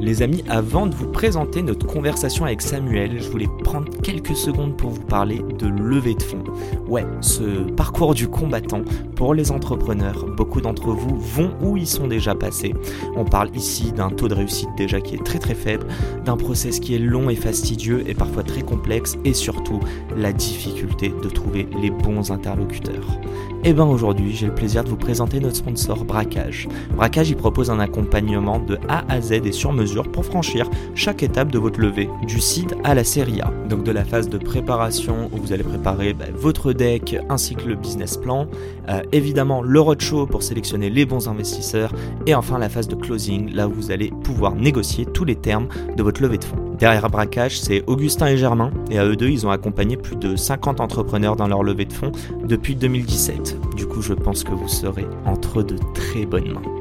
[0.00, 4.74] Les amis, avant de vous présenter notre conversation avec Samuel, je voulais prendre quelques secondes
[4.74, 6.42] pour vous parler de levée de fonds.
[6.88, 8.80] Ouais, ce parcours du combattant
[9.20, 12.74] pour les entrepreneurs, beaucoup d'entre vous vont où ils sont déjà passés.
[13.16, 15.86] On parle ici d'un taux de réussite déjà qui est très très faible,
[16.24, 19.78] d'un process qui est long et fastidieux et parfois très complexe et surtout
[20.16, 23.20] la difficulté de trouver les bons interlocuteurs.
[23.62, 26.66] Et bien aujourd'hui, j'ai le plaisir de vous présenter notre sponsor Braquage.
[26.96, 31.22] Braquage, il propose un accompagnement de A à Z et sur mesure pour franchir chaque
[31.22, 33.52] étape de votre levée, du seed à la série A.
[33.68, 37.68] Donc de la phase de préparation où vous allez préparer bah, votre deck ainsi que
[37.68, 38.46] le business plan,
[38.88, 41.92] euh, évidemment le roadshow pour sélectionner les bons investisseurs
[42.26, 45.68] et enfin la phase de closing là où vous allez pouvoir négocier tous les termes
[45.96, 46.56] de votre levée de fonds.
[46.78, 50.34] Derrière Braquage, c'est Augustin et Germain, et à eux deux, ils ont accompagné plus de
[50.34, 52.12] 50 entrepreneurs dans leur levée de fonds
[52.44, 53.76] depuis 2017.
[53.76, 56.79] Du coup, je pense que vous serez entre de très bonnes mains.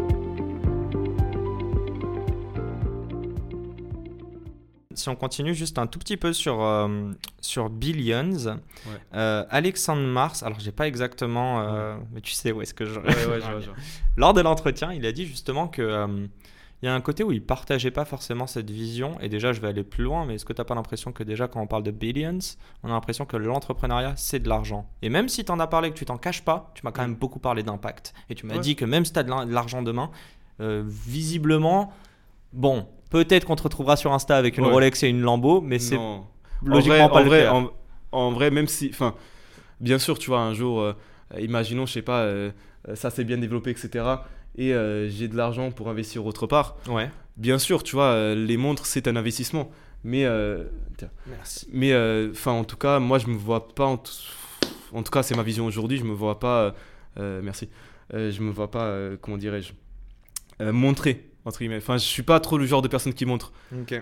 [4.99, 7.11] Si on continue juste un tout petit peu sur, euh,
[7.41, 8.59] sur Billions,
[9.13, 12.99] euh, Alexandre Mars, alors j'ai pas exactement, euh, mais tu sais où est-ce que je.
[14.17, 16.27] Lors de l'entretien, il a dit justement que
[16.81, 19.19] il y a un côté où il partageait pas forcément cette vision.
[19.19, 21.23] Et déjà, je vais aller plus loin, mais est-ce que tu n'as pas l'impression que
[21.23, 22.39] déjà, quand on parle de billions,
[22.83, 24.89] on a l'impression que l'entrepreneuriat, c'est de l'argent?
[25.01, 27.01] Et même si tu en as parlé, que tu t'en caches pas, tu m'as quand
[27.01, 28.13] même beaucoup parlé d'impact.
[28.29, 30.09] Et tu m'as dit que même si tu as de l'argent demain,
[30.59, 31.91] visiblement,
[32.53, 35.97] bon, peut-être qu'on te retrouvera sur Insta avec une Rolex et une Lambo, mais c'est
[36.63, 37.63] logiquement pas en le vrai, cas.
[38.11, 38.89] En, vrai, même si.
[38.91, 39.15] Enfin,
[39.79, 40.93] bien sûr, tu vois, un jour, euh,
[41.39, 42.51] imaginons, je sais pas, euh,
[42.95, 44.05] ça s'est bien développé, etc
[44.57, 46.75] et euh, j'ai de l'argent pour investir autre part.
[46.89, 47.09] Ouais.
[47.37, 49.71] Bien sûr, tu vois, les montres, c'est un investissement.
[50.03, 50.25] Mais,
[51.27, 51.67] Merci.
[51.71, 51.95] mais
[52.31, 53.85] enfin, en tout cas, moi, je me vois pas.
[53.85, 54.03] En,
[54.91, 55.97] en tout cas, c'est ma vision aujourd'hui.
[55.97, 56.73] Je me vois pas.
[57.15, 57.69] merci.
[58.11, 58.93] je me vois pas.
[59.21, 59.71] comment dirais-je
[60.71, 61.77] Montrer entre guillemets.
[61.77, 63.51] Enfin, je suis pas trop le genre de personne qui montre.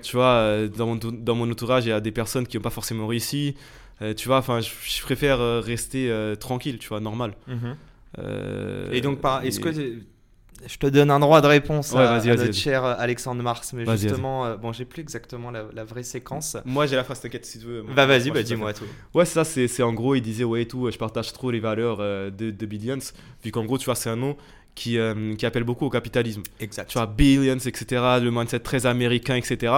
[0.02, 2.70] Tu vois, dans mon, dans mon entourage, il y a des personnes qui n'ont pas
[2.70, 3.56] forcément réussi.
[4.16, 7.34] tu vois, enfin, je, préfère rester tranquille, tu vois, normal.
[7.48, 7.76] Mhm.
[8.92, 9.72] et donc, est-ce que
[10.66, 14.58] je te donne un droit de réponse à, notre cher Alexandre Mars, mais justement, euh,
[14.58, 16.58] bon, j'ai plus exactement la, vraie séquence.
[16.66, 17.86] Moi, j'ai la phrase, t'inquiète si tu veux.
[17.96, 18.86] Bah vas-y, bah dis-moi tout.
[19.14, 22.30] Ouais, ça, c'est en gros, il disait, ouais, tout, je partage trop les valeurs euh,
[22.30, 22.98] de, de, Billions,
[23.44, 24.36] vu qu'en gros, tu vois, c'est un nom
[24.78, 26.44] qui, euh, qui appelle beaucoup au capitalisme.
[26.60, 26.88] Exact.
[26.90, 27.86] Tu vois, Billions, etc.,
[28.22, 29.74] le mindset très américain, etc.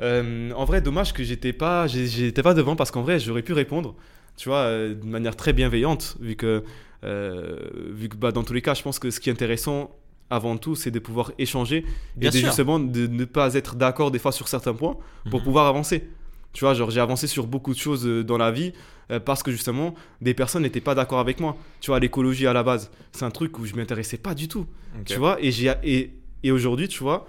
[0.00, 3.94] en vrai, dommage que j'étais pas, j'étais pas devant parce qu'en vrai, j'aurais pu répondre,
[4.36, 6.64] tu vois, de manière très bienveillante, vu que
[7.04, 7.56] euh,
[7.90, 9.90] vu que bah, dans tous les cas, je pense que ce qui est intéressant
[10.30, 11.84] avant tout, c'est de pouvoir échanger
[12.20, 14.96] et justement de ne pas être d'accord des fois sur certains points
[15.30, 15.44] pour mhm.
[15.44, 16.08] pouvoir avancer.
[16.54, 18.72] Tu vois, genre j'ai avancé sur beaucoup de choses euh, dans la vie
[19.10, 21.56] euh, parce que justement des personnes n'étaient pas d'accord avec moi.
[21.80, 24.66] Tu vois, l'écologie à la base, c'est un truc où je m'intéressais pas du tout.
[25.04, 27.26] Tu vois, et, j'ai, et, et aujourd'hui, tu vois,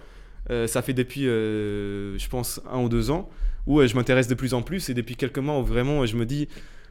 [0.67, 3.29] ça fait depuis, je pense, un ou deux ans
[3.65, 6.25] où je m'intéresse de plus en plus et depuis quelques mois où vraiment je me
[6.27, 6.47] dis,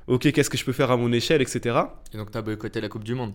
[0.09, 1.79] ok, qu'est-ce que je peux faire à mon échelle, etc.
[2.13, 3.33] Et donc, tu as boycotté la Coupe du Monde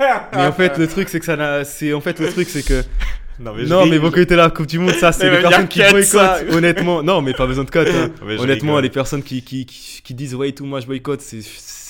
[0.00, 1.64] mais en fait, le truc, c'est que ça.
[1.64, 2.82] C'est en fait le truc, c'est que.
[3.40, 6.52] Non, mais, non, mais boycotter la Coupe du Monde, ça, c'est les personnes qui boycottent.
[6.52, 7.88] Honnêtement, non, mais pas besoin de cote.
[7.88, 8.10] Hein.
[8.38, 11.40] honnêtement, les personnes qui, qui, qui, disent, ouais, tout, moi je boycotte, c'est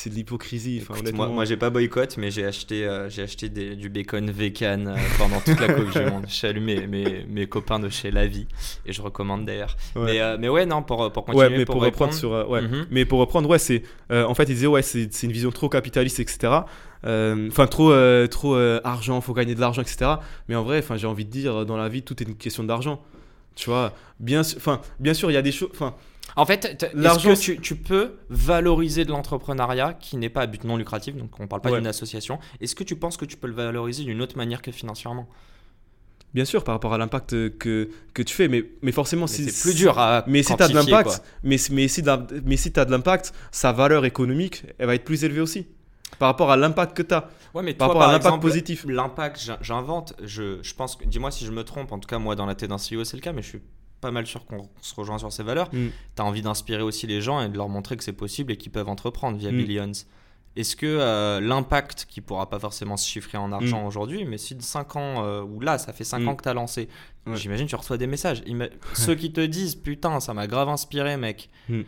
[0.01, 0.83] c'est de l'hypocrisie.
[1.13, 4.97] moi, moi j'ai pas boycott, mais j'ai acheté, euh, j'ai acheté du bacon vegan euh,
[5.19, 6.25] pendant toute la Coupe du Monde.
[6.29, 8.47] J'ai allumé mes, mes, copains de chez La Vie
[8.87, 9.77] et je recommande d'ailleurs.
[9.97, 11.49] Mais, euh, mais ouais, non, pour, pour continuer.
[11.49, 12.31] Ouais, mais pour, reprendre sur.
[12.49, 12.63] ouais.
[12.63, 12.87] Mhm.
[12.91, 13.83] Mais pour reprendre, ouais, c'est.
[14.11, 16.61] en fait, il disait, ouais, c'est une vision trop capitaliste, etc.
[17.05, 17.93] Enfin, trop,
[18.29, 20.13] trop argent, faut gagner de l'argent, etc.
[20.49, 23.03] Mais en vrai, j'ai envie de dire, dans la vie, tout est une question d'argent.
[23.55, 24.43] Tu vois, bien,
[24.99, 25.71] bien sûr, il y a des choses.
[26.37, 30.77] En fait, est-ce que tu, peux valoriser de l'entrepreneuriat qui n'est pas à but non
[30.77, 33.49] lucratif, donc on ne parle pas d'une association, est-ce que tu penses que tu peux
[33.49, 35.29] le valoriser d'une autre manière que financièrement?
[36.33, 39.63] Bien sûr, par rapport à l'impact que, que tu fais, mais, mais forcément, si, c'est
[39.69, 42.03] plus dur à Mais si tu as de l'impact, mais, mais si,
[42.45, 45.67] mais si tu as de l'impact, sa valeur économique, elle va être plus élevée aussi.
[46.21, 47.29] Par rapport à l'impact que tu as.
[47.55, 48.85] Ouais, mais par toi, rapport à l'impact positif.
[48.87, 52.47] L'impact, j'invente, je, je pense, dis-moi si je me trompe, en tout cas, moi, dans
[52.47, 53.63] la tête d'un CEO, c'est le cas, mais je suis
[54.01, 55.69] pas mal sûr qu'on se rejoint sur ces valeurs.
[55.75, 55.89] Mm.
[56.17, 58.57] Tu as envie d'inspirer aussi les gens et de leur montrer que c'est possible et
[58.57, 59.57] qu'ils peuvent entreprendre via mm.
[59.57, 59.93] Billions.
[60.57, 63.87] est-ce que euh, l'impact, qui pourra pas forcément se chiffrer en argent Mm.
[63.87, 66.29] aujourd'hui, mais si de 5 ans, euh, ou là, ça fait 5 Mm.
[66.29, 66.89] ans que tu as lancé,
[67.27, 67.37] Ouais.
[67.37, 68.41] j'imagine tu reçois des messages.
[68.47, 71.49] Ima- Ceux qui te disent, putain, ça m'a grave inspiré, mec.
[71.69, 71.81] Mm.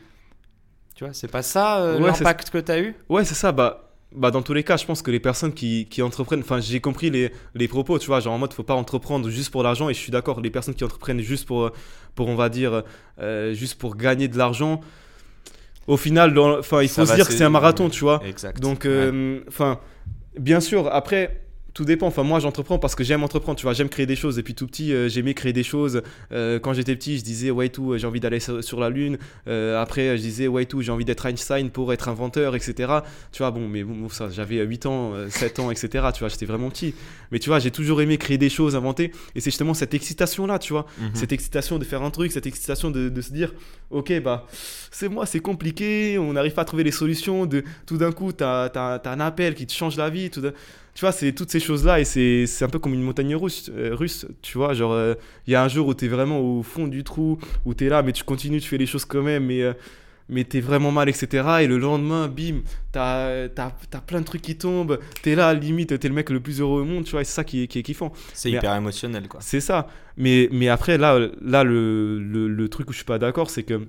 [0.95, 2.95] Tu vois, c'est pas ça euh, Ouais, l'impact que tu as eu?
[3.09, 3.51] Ouais, c'est ça.
[3.53, 3.82] Bah,
[4.15, 6.81] bah, dans tous les cas, je pense que les personnes qui, qui entreprennent, enfin, j'ai
[6.81, 9.89] compris les, les propos, tu vois, genre en mode, faut pas entreprendre juste pour l'argent.
[9.89, 11.71] Et je suis d'accord, les personnes qui entreprennent juste pour,
[12.15, 12.83] pour on va dire,
[13.21, 14.81] euh, juste pour gagner de l'argent,
[15.87, 18.23] au final, enfin, il Ça faut se dire que c'est- un marathon, tu vois.
[18.25, 18.61] Exact.
[18.61, 19.81] Donc, euh, enfin,
[20.39, 21.42] bien sûr, après,
[21.75, 22.07] tout dépend.
[22.07, 23.73] Enfin, moi, j'entreprends parce que j'aime entreprendre, tu vois.
[23.73, 24.37] J'aime créer des choses.
[24.37, 26.03] Depuis tout petit, euh, j'aimais créer des choses.
[26.33, 29.19] Euh, quand j'étais petit, je disais, ouais, tout, j'ai envie d'aller sur, la Lune.
[29.49, 32.93] Euh, après, je disais, ouais, tout, j'ai envie d'être Einstein pour être inventeur, etc.
[33.33, 36.09] Tu vois, bon, mais bon, ça, j'avais 8 ans, euh, 7 ans, etc.
[36.15, 36.95] Tu vois, j'étais vraiment petit.
[37.31, 39.13] Mais tu vois, j'ai toujours aimé créer des choses, inventer.
[39.35, 41.11] Et c'est justement cette excitation-là, tu vois Mhm.
[41.15, 43.53] cette excitation de faire un truc, cette excitation de, de se dire,
[43.91, 44.47] ok, bah,
[44.91, 48.33] c'est moi, c'est compliqué, on n'arrive pas à trouver les solutions, de, tout d'un coup,
[48.33, 50.43] tu as, un appel qui te change la vie, tout
[50.95, 53.95] tu vois, c'est toutes ces choses-là, et c'est un peu comme une montagne russe, euh,
[53.95, 55.15] russe tu vois, genre, euh,
[55.47, 57.87] il y a un jour où tu es vraiment au fond du trou, où tu
[57.87, 59.63] es là, mais tu continues, tu fais les choses quand même, mais...
[59.63, 59.73] euh,
[60.29, 61.47] mais t'es vraiment mal, etc.
[61.63, 64.99] Et le lendemain, bim, t'as as, plein de trucs qui tombent.
[65.21, 67.21] T'es là, limite, t'es le mec le plus heureux au monde, tu vois.
[67.21, 68.13] Et c'est ça qui est, qui est kiffant.
[68.33, 69.41] C'est hyper émotionnel, quoi.
[69.43, 69.89] C'est ça.
[70.17, 73.65] Mais, mais après, là, là le, le, le truc où je suis pas d'accord, c'est
[73.65, 73.87] que,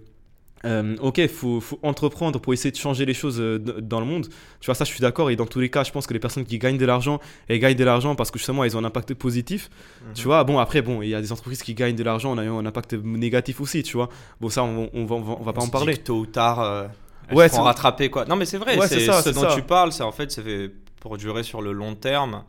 [0.66, 4.06] euh, ok, il faut, faut entreprendre pour essayer de changer les choses euh, dans le
[4.06, 4.28] monde.
[4.60, 5.30] Tu vois, ça, je suis d'accord.
[5.30, 7.20] Et dans tous les cas, je pense que les personnes qui gagnent de l'argent,
[7.50, 9.70] elles gagnent de l'argent parce que justement, elles ont un impact positif.
[10.08, 10.14] Mhm.
[10.14, 12.40] Tu vois, bon, après, bon, il y a des entreprises qui gagnent de l'argent en
[12.40, 14.10] ayant un impact négatif aussi, tu vois.
[14.40, 15.98] Bon, ça, on, on va, on va, on va pas en parler.
[15.98, 16.88] tôt ou tard, euh,
[17.28, 18.26] elles Ouais, seront rattrapées, quoi.
[18.26, 19.56] Non, mais c'est vrai, Ouais, c'est ce dont ça.
[19.56, 20.72] tu parles, c'est en fait, c'est
[21.02, 22.44] pour durer sur le long terme.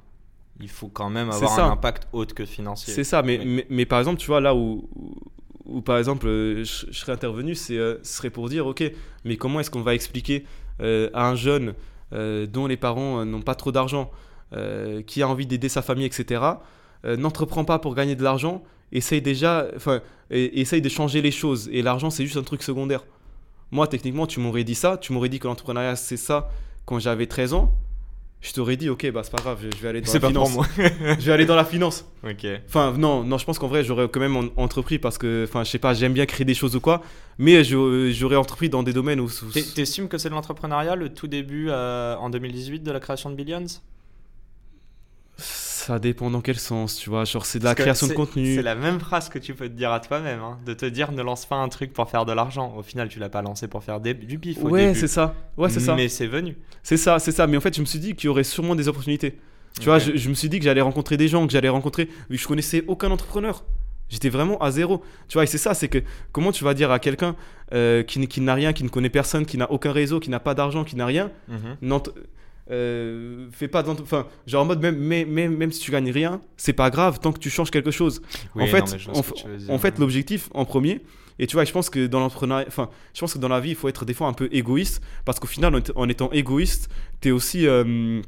[0.61, 2.95] Il faut quand même avoir un impact autre que financier.
[2.95, 3.45] C'est ça, mais, Oui.
[3.45, 4.89] mais, mais par exemple, tu vois, là où,
[5.67, 8.85] où, par exemple, euh, je, serais intervenu, c'est, euh, ce serait pour dire, ok,
[9.25, 10.45] mais comment est-ce qu'on va expliquer
[10.81, 11.75] euh, à un jeune
[12.13, 14.13] dont les parents n'ont pas trop d'argent,
[15.05, 16.41] qui a envie d'aider sa famille, etc.,
[17.03, 18.63] n'entreprend pas pour gagner de l'argent,
[18.93, 20.01] essaye déjà, enfin,
[20.31, 23.05] essaye de changer les choses, et l'argent, c'est juste un truc secondaire.
[23.73, 26.51] Moi, techniquement, tu m'aurais dit ça, tu m'aurais dit que l'entrepreneuriat, c'est ça
[26.85, 27.77] quand j'avais 13 ans.
[28.47, 30.35] Je t'aurais dit, ok, bah c'est pas grave, je vais aller dans C'est la pas
[30.35, 30.55] pour finance.
[30.55, 30.87] moi.
[31.19, 32.05] Je vais aller dans la finance.
[32.23, 32.47] ok.
[32.69, 35.65] Enfin, non, non, je pense qu'en vrai, j'aurais quand même en- entrepris parce que, enfin,
[35.65, 37.01] je sais pas, j'aime bien créer des choses ou quoi,
[37.39, 39.25] mais j'aurais entrepris dans des domaines où.
[39.29, 43.01] où- T'es- T'estimes que c'est de l'entrepreneuriat le tout début euh, en 2018 de la
[43.01, 43.65] création de Billions?
[45.87, 47.25] Ça dépend dans quel sens, tu vois.
[47.25, 48.55] Genre, c'est de la création de contenu.
[48.55, 51.13] C'est la même phrase que tu peux te dire à toi-même, hein, de te dire
[51.13, 52.75] ne lance pas un truc pour faire de l'argent.
[52.77, 55.35] Au final, tu l'as pas lancé pour faire des- du pif au Ouais, c'est ça.
[55.57, 55.95] Ouais, c'est ça.
[55.95, 56.57] Mais c'est venu.
[56.83, 57.47] C'est ça, c'est ça.
[57.47, 59.39] Mais en fait, je me suis dit qu'il y aurait sûrement des opportunités.
[59.79, 62.09] Tu vois, je, je me suis dit que j'allais rencontrer des gens, que j'allais rencontrer.
[62.31, 63.65] Je connaissais aucun entrepreneur.
[64.09, 65.03] J'étais vraiment à zéro.
[65.29, 65.99] Tu vois, et c'est ça, c'est que
[66.33, 67.35] comment tu vas dire à quelqu'un
[67.73, 70.55] euh, qui, n'a rien, qui ne connaît personne, qui n'a aucun réseau, qui n'a pas
[70.55, 71.77] d'argent, qui n'a rien, Mhm.
[72.71, 76.11] Euh, fais pas d'ent- enfin genre en mode même, même, même, même si tu gagnes
[76.11, 78.23] rien c'est pas grave tant que tu changes quelque chose.
[78.55, 79.13] Oui, en fait non,
[79.75, 81.03] en, fait l'objectif en premier
[81.39, 83.71] et tu vois je pense que dans l'entrepreneuriat enfin je pense que dans la vie
[83.71, 86.31] il faut être des fois un peu égoïste parce qu'au final en, étant- en étant
[86.33, 86.89] égoïste
[87.21, 88.23] t'es aussi euh,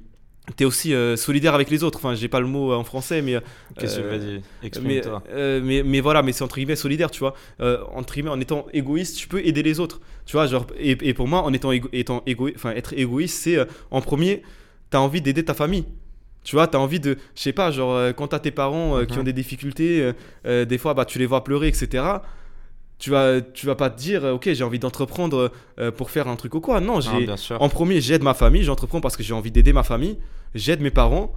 [0.54, 1.98] T'es aussi euh, solidaire avec les autres.
[1.98, 3.34] Enfin, j'ai pas le mot en français, mais
[3.78, 4.18] Qu'est-ce que euh,
[4.62, 7.34] vas-y, mais, euh, mais, mais voilà, mais c'est entre guillemets solidaire, tu vois.
[7.60, 10.00] Euh, entre guillemets, en étant égoïste, tu peux aider les autres.
[10.24, 13.38] Tu vois, genre, et, et pour moi, en étant, égo- étant égo- enfin, être égoïste,
[13.42, 14.42] c'est euh, en premier,
[14.90, 15.84] t'as envie d'aider ta famille.
[16.44, 19.04] Tu vois, t'as envie de, je sais pas, genre, euh, quand t'as tes parents euh,
[19.04, 19.20] qui Mhm.
[19.20, 20.12] ont des difficultés, euh,
[20.46, 22.04] euh, des fois, bah, tu les vois pleurer, etc.
[22.98, 26.28] Tu vas, tu vas pas te dire, euh, ok, j'ai envie d'entreprendre euh, pour faire
[26.28, 26.80] un truc ou quoi.
[26.80, 30.16] Non, j'ai, en premier, j'aide ma famille, j'entreprends parce que j'ai envie d'aider ma famille,
[30.54, 31.34] j'aide mes parents.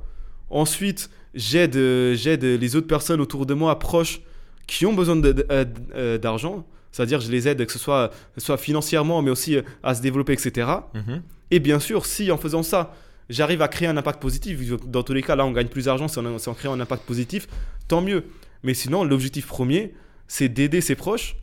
[0.50, 4.22] Ensuite, j'aide euh, j'aide les autres personnes autour de moi, proches,
[4.68, 6.66] qui ont besoin d'argent.
[6.92, 10.68] C'est-à-dire, je les aide, que ce soit, soit financièrement, mais aussi à se développer, etc.
[10.94, 11.22] Mhm.
[11.52, 12.96] Et bien sûr, si en faisant ça,
[13.30, 16.06] j'arrive à créer un impact positif, dans tous les cas, là, on gagne plus d'argent,
[16.06, 17.48] en, c'est en créant un impact positif,
[17.88, 18.24] tant mieux.
[18.64, 19.94] Mais sinon, l'objectif premier,
[20.28, 21.36] c'est d'aider ses proches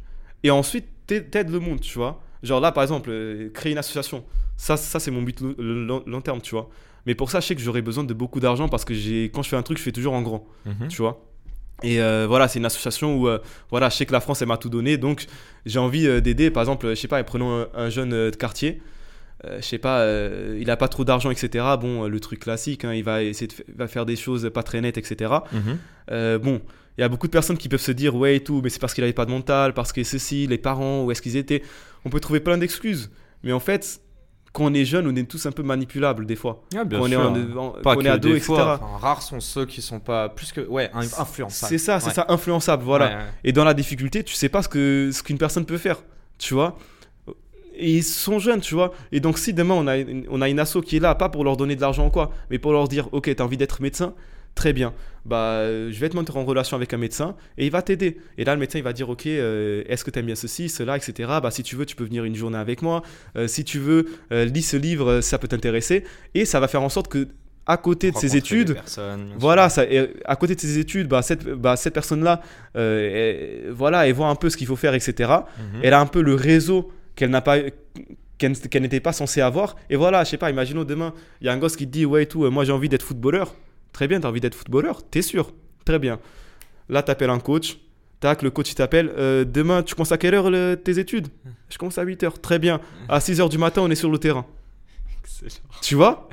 [0.46, 2.22] et ensuite t'a- t'aides le monde, tu vois.
[2.42, 4.24] Genre là, par exemple, euh, créer une association.
[4.56, 6.68] Ça, ça c'est mon but lo- long, long terme, tu vois.
[7.06, 9.42] Mais pour ça, je sais que j'aurai besoin de beaucoup d'argent parce que j'ai, quand
[9.42, 10.88] je fais un truc, je fais toujours en grand, Mhm.
[10.88, 11.22] tu vois.
[11.82, 13.38] Et euh, voilà, c'est une association où, euh,
[13.70, 15.26] voilà, je sais que la France, elle m'a tout donné, donc
[15.66, 16.50] j'ai envie euh, d'aider.
[16.50, 18.80] Par exemple, je sais pas, prenons un, un jeune de quartier.
[19.44, 20.04] Je sais pas,
[20.58, 21.64] il a pas trop d'argent, etc.
[21.80, 24.80] Bon, le truc classique, hein, il va essayer de va faire des choses pas très
[24.80, 25.30] nettes, etc.
[25.52, 26.38] Mhm.
[26.40, 26.60] Bon,
[26.98, 28.80] il y a beaucoup de personnes qui peuvent se dire ouais et tout, mais c'est
[28.80, 31.62] parce qu'il avait pas de mental, parce que ceci, les parents, où est-ce qu'ils étaient.
[32.04, 33.10] On peut trouver plein d'excuses,
[33.42, 34.00] mais en fait,
[34.52, 36.62] quand on est jeune, on est tous un peu manipulables des fois.
[36.74, 37.32] Ah, bien quand on est, en-
[37.82, 38.44] quand on que est ado, etc.
[38.46, 41.68] fois, enfin, rares sont ceux qui sont pas plus que ouais in- influençables.
[41.68, 42.14] C'est ça, c'est Ouais.
[42.14, 43.06] ça, influençable, voilà.
[43.08, 43.20] Ouais, ouais.
[43.44, 46.02] Et dans la difficulté, tu sais pas ce que ce qu'une personne peut faire,
[46.38, 46.78] tu vois.
[47.78, 48.94] Et ils sont jeunes, tu vois.
[49.12, 51.28] Et donc, si demain on a, une- on a une asso qui est là, pas
[51.28, 53.82] pour leur donner de l'argent ou quoi, mais pour leur dire, ok, t'as envie d'être
[53.82, 54.14] médecin,
[54.56, 54.92] très bien.
[55.24, 58.16] Bah, euh, je vais te mettre en relation avec un médecin et il va t'aider.
[58.38, 60.96] Et là, le médecin, il va dire, ok, euh, est-ce que t'aimes bien ceci, cela,
[60.96, 61.12] etc.
[61.42, 63.02] Bah, si tu veux, tu peux venir une journée avec moi.
[63.36, 66.04] Euh, si tu veux, euh, lis ce livre, ça peut t'intéresser.
[66.34, 67.26] Et ça va faire en sorte que,
[67.66, 68.68] à côté de ses études,
[69.38, 69.84] voilà, ça,
[70.24, 72.40] à côté de ses études, bah, cette, bah, cette personne-là,
[72.74, 75.12] elle- voilà, elle voit un peu ce qu'il faut faire, etc.
[75.58, 75.80] Mhm.
[75.82, 77.56] Elle a un peu le réseau qu'elle n'a pas,
[78.38, 79.76] qu'elle, n'était pas censée avoir.
[79.90, 82.04] Et voilà, je sais pas, imaginons demain, il y a un gosse qui te dit,
[82.06, 83.54] ouais, et tout, moi j'ai envie d'être footballeur.
[83.96, 85.54] Très bien, t'as envie d'être footballeur, t'es sûr.
[85.86, 86.18] Très bien.
[86.90, 87.78] Là, t'appelles un coach.
[88.20, 89.10] Tac, le coach il t'appelle.
[89.16, 91.28] Euh, demain, tu commences à quelle heure le- tes études?
[91.70, 92.38] Je commence à 8 heures.
[92.38, 92.78] Très bien.
[93.08, 94.44] À 6 heures du matin, on est sur le terrain.
[95.24, 95.64] Excellent.
[95.80, 96.28] Tu vois?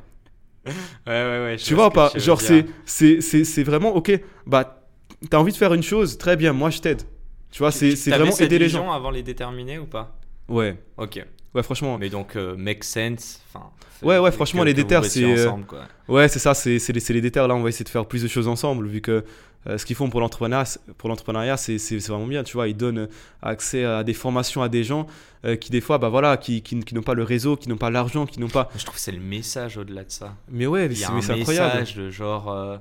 [0.66, 0.74] Ouais,
[1.08, 1.56] ouais, ouais.
[1.56, 2.10] Tu vois pas?
[2.10, 4.12] tu Genre, c'est, c'est, c'est, c'est vraiment, ok,
[4.46, 4.84] bah,
[5.30, 7.04] t'as envie de faire une chose, très bien, moi je t'aide.
[7.50, 8.92] Tu vois, Tu- c'est, tu- c'est vraiment aider les gens.
[8.92, 10.20] avant les déterminer ou pas?
[10.50, 11.26] Ouais, Ok.
[11.56, 11.98] Ouais, franchement.
[11.98, 13.42] Mais donc, euh, make sense.
[13.54, 13.66] Enfin.
[14.02, 15.52] Ouais, ouais, franchement, les bossiez c'est, euh.
[16.08, 17.48] Ouais, c'est ça, c'est, les, les déterres.
[17.48, 19.24] Là, on va essayer de faire plus de choses ensemble, vu que
[19.66, 21.78] euh, ce qu'ils font pour l'entrepreneuriat, c'est-
[22.10, 22.44] vraiment bien.
[22.44, 23.08] Tu vois, ils donnent
[23.42, 25.08] accès à des formations à des gens
[25.46, 27.78] euh, qui, des fois, bah voilà, qui, qui, qui n'ont pas le réseau, qui n'ont
[27.78, 28.70] pas l'argent, qui n'ont pas.
[28.76, 30.36] Je trouve que c'est le message au-delà de ça.
[30.52, 31.80] Mais ouais, Il y a c'est, un mais c'est incroyable.
[31.80, 32.80] message de genre.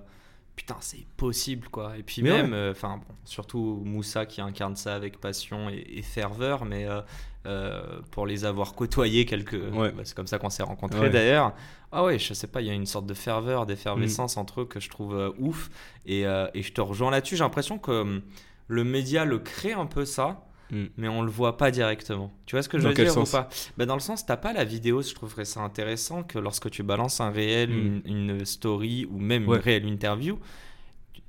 [0.56, 1.97] Putain, c'est possible quoi.
[1.97, 5.85] Et puis Mais même, euh, enfin, bon, surtout Moussa qui incarne ça avec passion et,
[5.94, 7.00] et ferveur, mais euh,
[7.47, 9.54] euh, pour les avoir côtoyés quelques.
[9.73, 9.90] Ouais.
[9.92, 11.11] bah, c'est comme ça qu'on s'est rencontrés Ouais.
[11.11, 11.54] d'ailleurs.
[11.90, 13.66] Ah ouais, je sais pas, il y a une sorte de ferveur, Mm.
[13.66, 15.71] d'effervescence entre eux que je trouve ouf.
[16.06, 17.37] Et, et je te rejoins là-dessus.
[17.37, 18.23] J'ai l'impression que hum,
[18.68, 20.44] le média le crée un peu ça.
[20.72, 20.84] Mm.
[20.96, 22.32] Mais on le voit pas directement.
[22.46, 23.48] Tu vois ce que je Dans veux quel dire sens ou pas?
[23.76, 26.82] Bah Dans le sens, t'as pas la vidéo, je trouverais ça intéressant que lorsque tu
[26.82, 28.02] balances un réel, Mm.
[28.06, 29.58] une, une story ou même Ouais.
[29.58, 30.38] une réelle interview,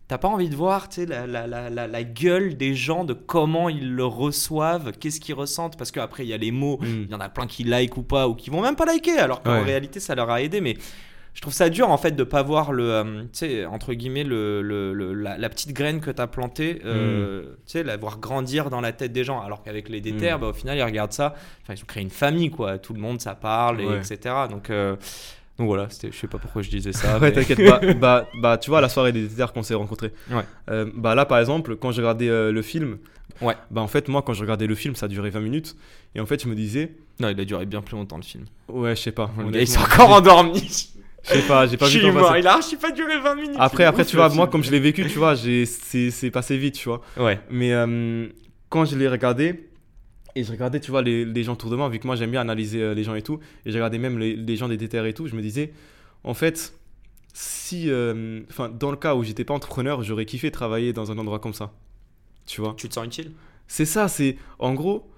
[0.08, 3.70] t'as pas envie de voir la, la, la, la, la gueule des gens, de comment
[3.70, 6.86] ils le reçoivent, qu'est-ce qu'ils ressentent, parce qu'après il y a les mots, Mm.
[7.06, 9.18] il y en a plein qui like ou pas, ou qui vont même pas liker,
[9.18, 9.64] alors qu'en Ouais.
[9.64, 10.78] réalité ça leur a aidé, mais
[11.34, 14.24] je trouve ça dur en fait de pas voir le, euh, tu sais, entre guillemets,
[14.24, 18.20] le, le- le- la, la petite graine que t'as plantée, euh, tu sais, la voir
[18.20, 20.42] grandir dans la tête des gens, alors qu'avec les déterres, Mm.
[20.42, 23.00] bah, au final ils regardent ça, enfin ils ont créé une famille quoi, tout le
[23.00, 23.98] monde ça parle, et Ouais.
[23.98, 24.18] etc.
[24.50, 24.96] Donc, euh,
[25.58, 27.14] donc voilà, je sais pas pourquoi je disais ça.
[27.20, 27.80] Ouais, mais- t'inquiète pas.
[27.96, 30.12] bah, bah, tu vois, la soirée des déterres qu'on s'est rencontrés.
[30.32, 30.86] Ouais.
[30.96, 32.98] Bah là, par exemple, quand j'ai regardé le film,
[33.42, 33.56] Ouais.
[33.72, 35.76] bah en fait, moi, quand je regardais le film, ça durait 20 minutes.
[36.16, 38.46] Et en fait, je me disais, Non, il a duré bien plus longtemps le film.
[38.70, 39.32] ouais, je sais pas.
[39.38, 40.90] Le gars, il s'est encore endormi.
[41.24, 42.40] Je sais pas, j'ai pas vu mort, passer.
[42.40, 43.56] il a archi pas duré 20 minutes.
[43.58, 46.76] Après, après, ouf, tu vois, moi, comme je l'ai vécu, tu vois, c'est passé vite,
[46.76, 47.02] tu vois.
[47.18, 47.40] Ouais.
[47.50, 48.28] Mais euh,
[48.70, 49.70] quand je l'ai regardé,
[50.36, 52.32] et je regardais, tu vois, les, les gens autour de moi, vu que moi j'aime
[52.32, 54.78] bien analyser euh, les gens et tout, et je regardais même les, les gens des
[54.78, 55.72] déterres et tout, je me disais,
[56.24, 56.74] en fait,
[57.34, 61.18] si, euh, enfin, dans le cas où j'étais pas entrepreneur, j'aurais kiffé travailler dans un
[61.18, 61.72] endroit comme ça.
[62.46, 63.32] Tu vois Tu te sens utile?
[63.68, 65.10] C'est ça, c'est en gros,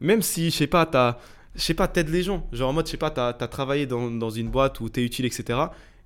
[0.00, 1.18] même si, je sais pas, t'as,
[1.54, 2.46] je sais pas, t'aides les gens.
[2.52, 5.02] Genre en mode, je sais pas, t'as as travaillé dans, dans une boîte où t'es
[5.04, 5.58] utile, etc.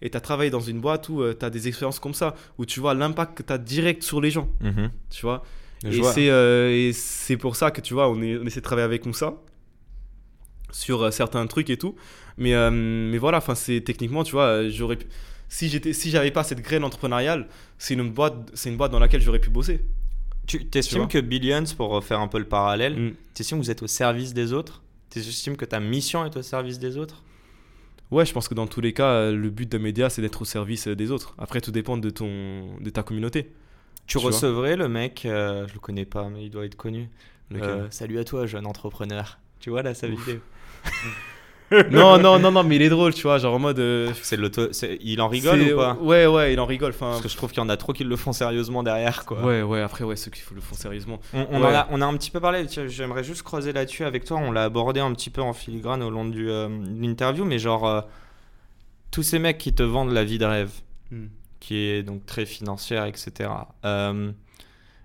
[0.02, 2.80] Et t'as travaillé dans une boîte où tu t'as des expériences comme ça, où tu
[2.80, 4.48] vois l'impact que t'as direct sur les gens,
[5.10, 5.42] tu vois?
[5.84, 6.12] Je Et vois.
[6.12, 8.84] c'est euh, et c'est pour ça que tu vois, on, est, on essaie de travailler
[8.84, 9.34] avec Moussa
[10.70, 11.94] sur euh, certains trucs et tout.
[12.36, 14.98] Mais, euh, mais voilà, enfin, c'est techniquement, tu vois, euh, j'aurais
[15.48, 18.98] si j'étais si j'avais pas cette graine entrepreneuriale, c'est une boîte c'est une boîte dans
[18.98, 19.80] laquelle j'aurais pu bosser.
[20.46, 23.14] Tu t'estimes que Billions, pour faire un peu le parallèle, Mm.
[23.34, 24.82] t'estimes que vous êtes au service des autres?
[25.10, 27.22] T'estimes que ta mission est au service des autres?
[28.10, 30.42] Ouais, je pense que dans tous les cas, euh, le but d'un média, c'est d'être
[30.42, 31.34] au service euh, des autres.
[31.38, 33.52] Après, tout dépend de ton de ta communauté.
[34.06, 37.10] Tu, Tu recevrais le mec, euh, je le connais pas, mais il doit être connu.
[37.54, 39.38] Euh, Salut à toi, jeune entrepreneur.
[39.60, 40.18] Tu vois là sa Ouf.
[40.26, 40.40] vidéo
[41.90, 43.78] non, non, non, non, mais il est drôle, tu vois, genre en mode.
[43.78, 44.68] euh, C'est l'auto.
[45.00, 46.90] Il en rigole ou pas Ouais, ouais, il en rigole.
[46.90, 49.24] Enfin, Parce que je trouve qu'il y en a trop qui le font sérieusement derrière,
[49.26, 49.42] quoi.
[49.44, 49.80] ouais, ouais.
[49.82, 51.20] Après, ouais, ceux qui le font sérieusement.
[51.34, 51.66] On, on Ouais.
[51.68, 54.38] en a, on a un petit peu parlé, j'aimerais juste creuser là-dessus avec toi.
[54.38, 57.58] On l'a abordé un petit peu en filigrane au long du, euh, de l'interview, mais
[57.58, 58.00] genre, euh,
[59.10, 60.70] tous ces mecs qui te vendent la vie de rêve,
[61.10, 61.26] Hmm.
[61.60, 63.50] qui est donc très financière, etc.
[63.84, 64.30] Euh,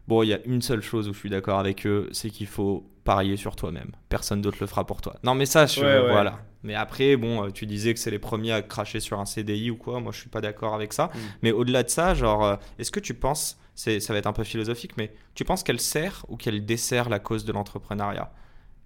[0.07, 2.47] bon, il y a une seule chose où je suis d'accord avec eux, c'est qu'il
[2.47, 3.91] faut parier sur toi-même.
[4.09, 5.15] Personne d'autre le fera pour toi.
[5.23, 6.11] Non, mais ça, je, Ouais, ouais.
[6.11, 6.39] voilà.
[6.63, 9.69] Mais après, bon, euh, tu disais que c'est les premiers à cracher sur un CDI
[9.71, 9.99] ou quoi.
[9.99, 11.07] Moi, je suis pas d'accord avec ça.
[11.13, 11.17] Mm.
[11.41, 14.33] Mais au-delà de ça, genre, euh, est-ce que tu penses, c'est, ça va être un
[14.33, 18.31] peu philosophique, mais tu penses qu'elle sert ou qu'elle dessert la cause de l'entrepreneuriat?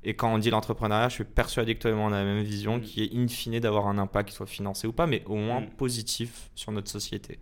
[0.03, 2.23] Et quand on dit l'entrepreneuriat, je suis persuadé que toi et moi on a la
[2.23, 2.81] même vision, Mm.
[2.81, 5.61] qui est in fine d'avoir un impact, qu'il soit financé ou pas, mais au moins
[5.61, 5.69] Mm.
[5.77, 7.39] positif sur notre société.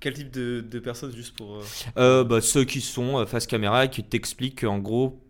[0.00, 1.62] Quel type de, de personnes, juste pour.
[1.96, 5.21] euh, bah, ceux qui sont face caméra et qui t'expliquent qu'en gros,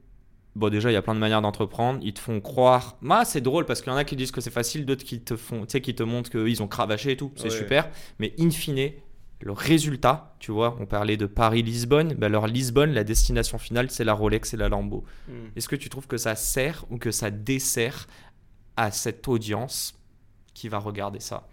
[0.54, 2.96] bon déjà il y a plein de manières d'entreprendre, ils te font croire.
[3.02, 5.20] Bah, c'est drôle parce qu'il y en a qui disent que c'est facile, d'autres qui
[5.20, 7.50] te font, tu sais, qui te montrent qu'ils ont cravaché et tout, c'est Ouais.
[7.50, 7.90] super.
[8.18, 8.92] Mais in fine,
[9.40, 14.04] le résultat, tu vois, on parlait de Paris-Lisbonne, ben alors Lisbonne, la destination finale, c'est
[14.04, 15.04] la Rolex et la Lambo.
[15.28, 15.32] Hmm.
[15.56, 18.06] Est-ce que tu trouves que ça sert ou que ça dessert
[18.76, 19.94] à cette audience
[20.54, 21.48] qui va regarder ça?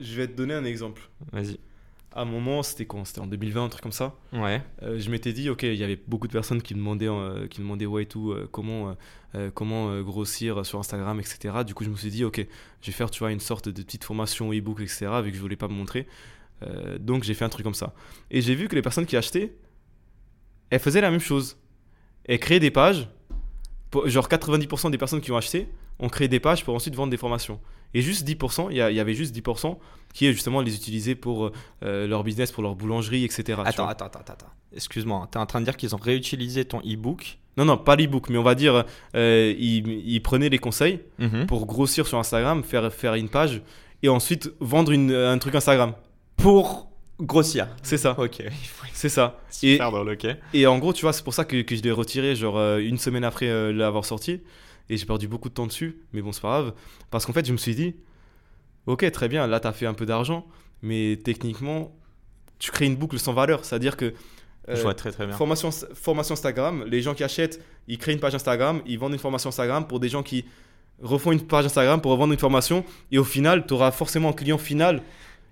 [0.00, 1.02] Je vais te donner un exemple.
[1.32, 1.58] Vas-y.
[2.16, 4.14] À un moment, c'était quand C'était en 2020, un truc comme ça.
[4.32, 4.62] Ouais.
[4.84, 7.48] Euh, je m'étais dit, ok, il y avait beaucoup de personnes qui me demandaient, euh,
[7.48, 8.96] qui demandaient ouais et tout, euh, comment,
[9.54, 11.64] comment grossir sur Instagram, etc.
[11.66, 12.46] Du coup, je me suis dit, ok,
[12.82, 15.08] je vais faire, tu vois, une sorte de petite formation e-book, etc.
[15.24, 16.06] Vu que je voulais pas me montrer.
[17.00, 17.94] Donc, j'ai fait un truc comme ça.
[18.30, 19.56] Et j'ai vu que les personnes qui achetaient,
[20.70, 21.56] elles faisaient la même chose.
[22.26, 23.08] Elles créaient des pages.
[23.90, 25.68] Pour- genre 90% des personnes qui ont acheté
[26.00, 27.60] ont créé des pages pour ensuite vendre des formations.
[27.96, 29.76] Et juste 10%, il y, avait juste 10%
[30.12, 31.52] qui justement les utilisaient pour
[31.84, 33.60] euh, leur business, pour leur boulangerie, etc.
[33.64, 34.46] Attends, attends, attends, attends.
[34.74, 37.38] Excuse-moi, tu es en train de dire qu'ils ont réutilisé ton e-book?
[37.56, 38.84] Non, non, pas l'ebook, mais on va dire,
[39.14, 40.98] euh, ils, ils prenaient les conseils
[41.46, 43.62] pour grossir sur Instagram, faire, faire une page
[44.02, 45.92] et ensuite vendre une- un truc Instagram.
[46.36, 46.88] pour
[47.20, 47.68] grossir.
[47.84, 48.42] C'est ça, Ok.
[48.92, 49.38] c'est ça.
[49.62, 50.26] Et, Super drôle, ok.
[50.52, 52.78] et en gros, tu vois, c'est pour ça que, que je l'ai retiré, genre euh,
[52.78, 54.40] une semaine après euh, l'avoir sorti.
[54.90, 56.74] Et j'ai perdu beaucoup de temps dessus, mais bon, c'est pas grave.
[57.10, 57.94] Parce qu'en fait, je me suis dit,
[58.86, 60.46] ok, très bien, là, t'as fait un peu d'argent,
[60.82, 61.94] mais techniquement,
[62.58, 63.64] tu crées une boucle sans valeur.
[63.64, 64.06] C'est-à-dire que.
[64.68, 65.36] euh, Je vois très très bien.
[65.36, 69.18] Formation, formation Instagram, les gens qui achètent, ils créent une page Instagram, ils vendent une
[69.18, 70.44] formation Instagram pour des gens qui
[71.02, 74.32] refont une page Instagram pour revendre une formation et au final, tu auras forcément un
[74.32, 75.02] client final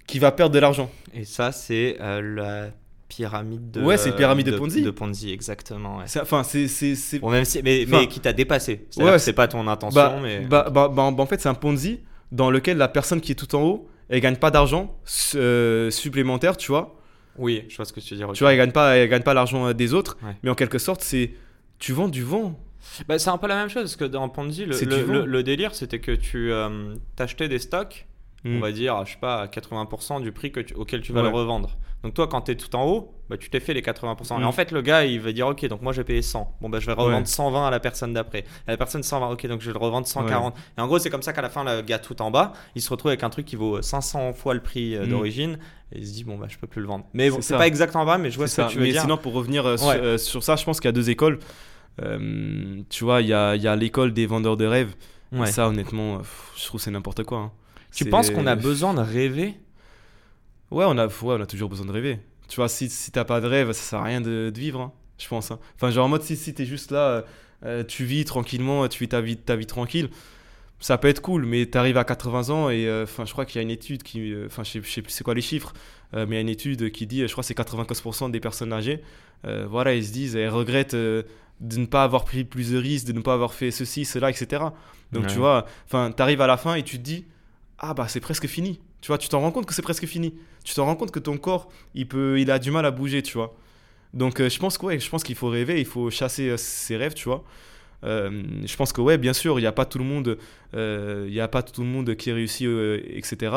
[0.07, 0.91] qui va perdre de l'argent.
[1.15, 2.71] Et ça, c'est euh, la
[3.17, 3.83] pyramide de.
[3.83, 4.83] Ouais, c'est une pyramide de Ponzi.
[4.83, 5.99] De Ponzi, exactement.
[5.99, 6.05] ouais.
[6.07, 6.69] C'est- Enfin, c'est.
[6.69, 8.87] c'est- c'est- Bon, même si, mais, qui t'a dépassé.
[8.91, 10.41] C'est-à-dire Ouais, c'est pas ton intention, Bah, mais.
[10.41, 12.01] bah, bah, bah, bah, en fait, c'est un Ponzi
[12.31, 14.99] dans lequel la personne qui est tout en haut, elle gagne pas d'argent
[15.35, 16.99] euh, supplémentaire, tu vois.
[17.39, 18.31] Oui, je vois ce que tu veux dire.
[18.33, 20.37] Tu vois, elle gagne pas, elle gagne pas l'argent euh, des autres, Ouais.
[20.43, 21.31] mais en quelque sorte, c'est.
[21.79, 22.59] Tu vends du vent.
[23.09, 25.03] Bah, c'est un peu la même chose, parce que dans Ponzi, le, C'est le, du
[25.05, 25.13] vent.
[25.15, 28.07] le- le délire, c'était que tu euh, t'achetais des stocks,
[28.45, 28.61] on Mm.
[28.61, 31.31] va dire, je sais pas, à 80% du prix que tu- auquel tu vas Ouais.
[31.31, 31.77] le revendre.
[32.03, 34.37] Donc toi, quand tu es tout en haut, bah, tu t'es fait les 80%.
[34.39, 34.47] Et Mm.
[34.47, 36.53] en fait, le gars, il va dire, ok, donc moi, je vais payer 100.
[36.61, 37.25] Bon, bah, je vais revendre Ouais.
[37.25, 38.45] 120 à la personne d'après.
[38.67, 40.57] À la personne 120, ok, donc je vais le revendre 140.
[40.77, 42.83] Et en gros, c'est comme ça qu'à la fin, le gars tout en bas, il
[42.83, 45.09] se retrouve avec un truc qui vaut 500 fois le prix euh, Mm.
[45.11, 45.59] d'origine.
[45.93, 47.05] Et il se dit, bon, bah, je peux plus le vendre.
[47.15, 48.69] Mais bon, C'est pas exactement vrai, mais je vois ce que ça.
[48.69, 49.03] tu veux Mais dire.
[49.03, 51.39] sinon, pour revenir euh, sur, euh, sur ça, je pense qu'il y a deux écoles.
[52.03, 54.95] Euh, tu vois, il y a, y a l'école des vendeurs de rêves.
[55.33, 55.47] Et Ouais.
[55.47, 56.19] Ça, honnêtement, euh,
[56.57, 57.39] je trouve que c'est n'importe quoi.
[57.39, 57.53] hein.
[57.95, 59.55] Tu penses qu'on a besoin de rêver?
[60.71, 62.19] Ouais, on a, ouais, on a toujours besoin de rêver.
[62.49, 64.81] Tu vois, si, si t'as pas de rêve, ça sert à rien de, de vivre,
[64.81, 65.51] hein, je pense.
[65.51, 65.59] hein.
[65.77, 67.23] Enfin, genre en mode, si, si t'es juste là, euh,
[67.65, 70.09] euh, tu vis tranquillement, tu vis ta vie, ta vie tranquille,
[70.81, 73.57] ça peut être cool, mais t'arrives à 80 ans et euh, enfin, je crois qu'il
[73.57, 74.35] y a une étude qui.
[74.47, 75.73] Enfin, je sais, je sais plus c'est quoi les chiffres,
[76.15, 78.73] mais il y a une étude qui dit, je crois que c'est 95% des personnes
[78.73, 79.03] âgées,
[79.45, 81.25] voilà, ils se disent, elles regrettent de
[81.61, 84.65] ne pas avoir pris plus de risques, de ne pas avoir fait ceci, cela, etc.
[85.13, 85.29] Donc, Ouais.
[85.29, 87.27] tu vois, enfin, t'arrives à la fin et tu te dis,
[87.83, 88.81] ah bah c'est presque fini.
[89.01, 90.35] Tu vois, tu t'en rends compte que c'est presque fini.
[90.65, 93.23] Tu t'en rends compte que ton corps, il peut, il a du mal à bouger,
[93.23, 93.55] tu vois.
[94.15, 96.97] Donc euh, je pense que je pense qu'il faut rêver, il faut chasser euh, ses
[96.97, 97.45] rêves, tu vois.
[98.05, 100.39] Euh, je pense que ouais, bien sûr, il n'y a pas tout le monde,
[100.75, 102.69] il y a pas tout le monde qui réussit,
[103.09, 103.53] etc.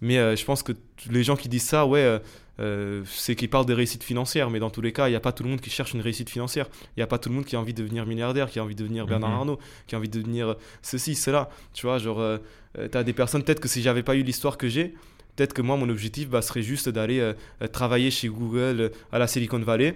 [0.00, 0.72] Mais je pense que
[1.10, 2.20] les gens qui disent ça, ouais,
[2.60, 4.50] euh, euh, c'est qu'ils parlent de réussite financière.
[4.50, 6.00] Mais dans tous les cas, il n'y a pas tout le monde qui cherche une
[6.00, 6.66] réussite financière.
[6.96, 8.64] Il n'y a pas tout le monde qui a envie de devenir milliardaire, qui a
[8.64, 9.36] envie de devenir Bernard Mhm.
[9.36, 11.48] Arnault, qui a envie de devenir euh, ceci, cela.
[11.74, 12.38] Tu vois, genre, euh,
[12.74, 14.94] tu as des personnes, peut-être que si j'avais pas eu l'histoire que j'ai,
[15.36, 18.88] peut-être que moi, mon objectif bah, serait juste d'aller euh, euh, travailler chez Google euh,
[19.12, 19.94] à la Silicon Valley.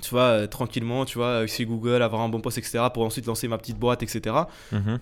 [0.00, 3.26] Tu vois, euh, tranquillement, tu vois, chez Google, avoir un bon poste, etc., pour ensuite
[3.26, 4.34] lancer ma petite boîte, etc.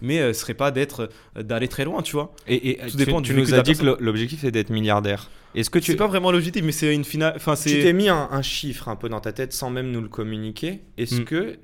[0.01, 2.35] Mais euh, ce serait pas d'être, euh, d'aller très loin, tu vois.
[2.47, 5.31] Et, et Tout tu, dépend tu nous as dit que l'objectif est d'être milliardaire.
[5.55, 7.33] Est-ce que tu, C'est pas vraiment l'objectif, mais c'est une finale.
[7.37, 7.81] Enfin, tu c'est.
[7.83, 10.83] t'es mis un, un chiffre un peu dans ta tête sans même nous le communiquer
[10.99, 11.25] Est-ce Mm.
[11.25, 11.59] que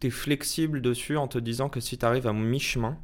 [0.00, 2.96] tu es flexible dessus en te disant que si tu arrives à mi-chemin,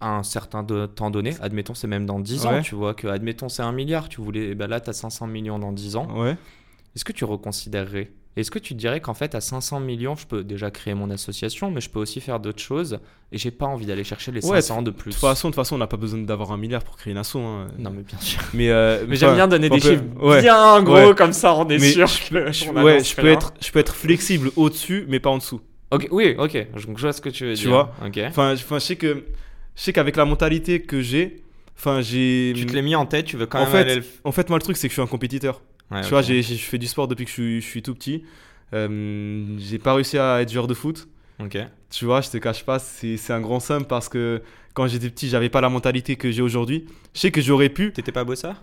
[0.00, 3.08] à un certain de- temps donné, admettons c'est même dans 10 ans, tu vois, que
[3.08, 6.06] admettons c'est un milliard, tu voulais, ben là tu as 500 millions dans 10 ans,
[6.16, 6.36] Ouais.
[6.94, 8.12] est-ce que tu reconsidérerais?
[8.40, 11.10] Est-ce que tu te dirais qu'en fait à 500 millions, je peux déjà créer mon
[11.10, 13.00] association, mais je peux aussi faire d'autres choses
[13.32, 15.10] et j'ai pas envie d'aller chercher les Ouais, 500 de De plus?
[15.10, 17.18] toute façon, de toute façon, on n'a pas besoin d'avoir un milliard pour créer une
[17.18, 17.36] asso.
[17.36, 17.68] hein.
[17.78, 18.40] Non mais bien sûr.
[18.54, 20.40] Mais, euh, Mais j'aime bien donner on des peut- chiffres ouais.
[20.42, 21.14] bien gros Ouais.
[21.14, 22.06] comme ça, on est Mais sûr.
[22.06, 25.60] que je- ouais, je peux être, je peux être flexible au-dessus, mais pas en dessous.
[25.90, 26.52] Ok, oui, ok.
[26.76, 27.70] Je, je vois ce que tu veux Tu dire.
[27.70, 27.94] vois?
[28.06, 28.18] Ok.
[28.28, 29.24] Enfin, je, sais que,
[29.74, 31.42] je sais qu'avec la mentalité que j'ai,
[31.76, 32.52] enfin, j'ai.
[32.54, 34.04] Tu te l'es mis en tête, tu veux quand En même fait, aller le.
[34.24, 35.60] En fait, moi, le truc, c'est que je suis un compétiteur.
[35.90, 38.24] Ouais, tu vois, je fais du sport depuis que je suis, je suis tout petit.
[38.74, 41.08] Euh, j'ai pas réussi à être joueur de foot.
[41.40, 41.56] Ok.
[41.90, 44.42] Tu vois, je te cache pas, c'est, un grand somme parce que
[44.74, 46.86] quand j'étais petit, j'avais pas la mentalité que j'ai aujourd'hui.
[47.14, 47.92] Je sais que j'aurais pu.
[47.92, 48.62] T'étais pas bosseur?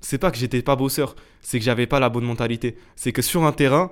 [0.00, 2.76] C'est pas que j'étais pas bosseur, c'est que j'avais pas la bonne mentalité.
[2.96, 3.90] C'est que sur un terrain,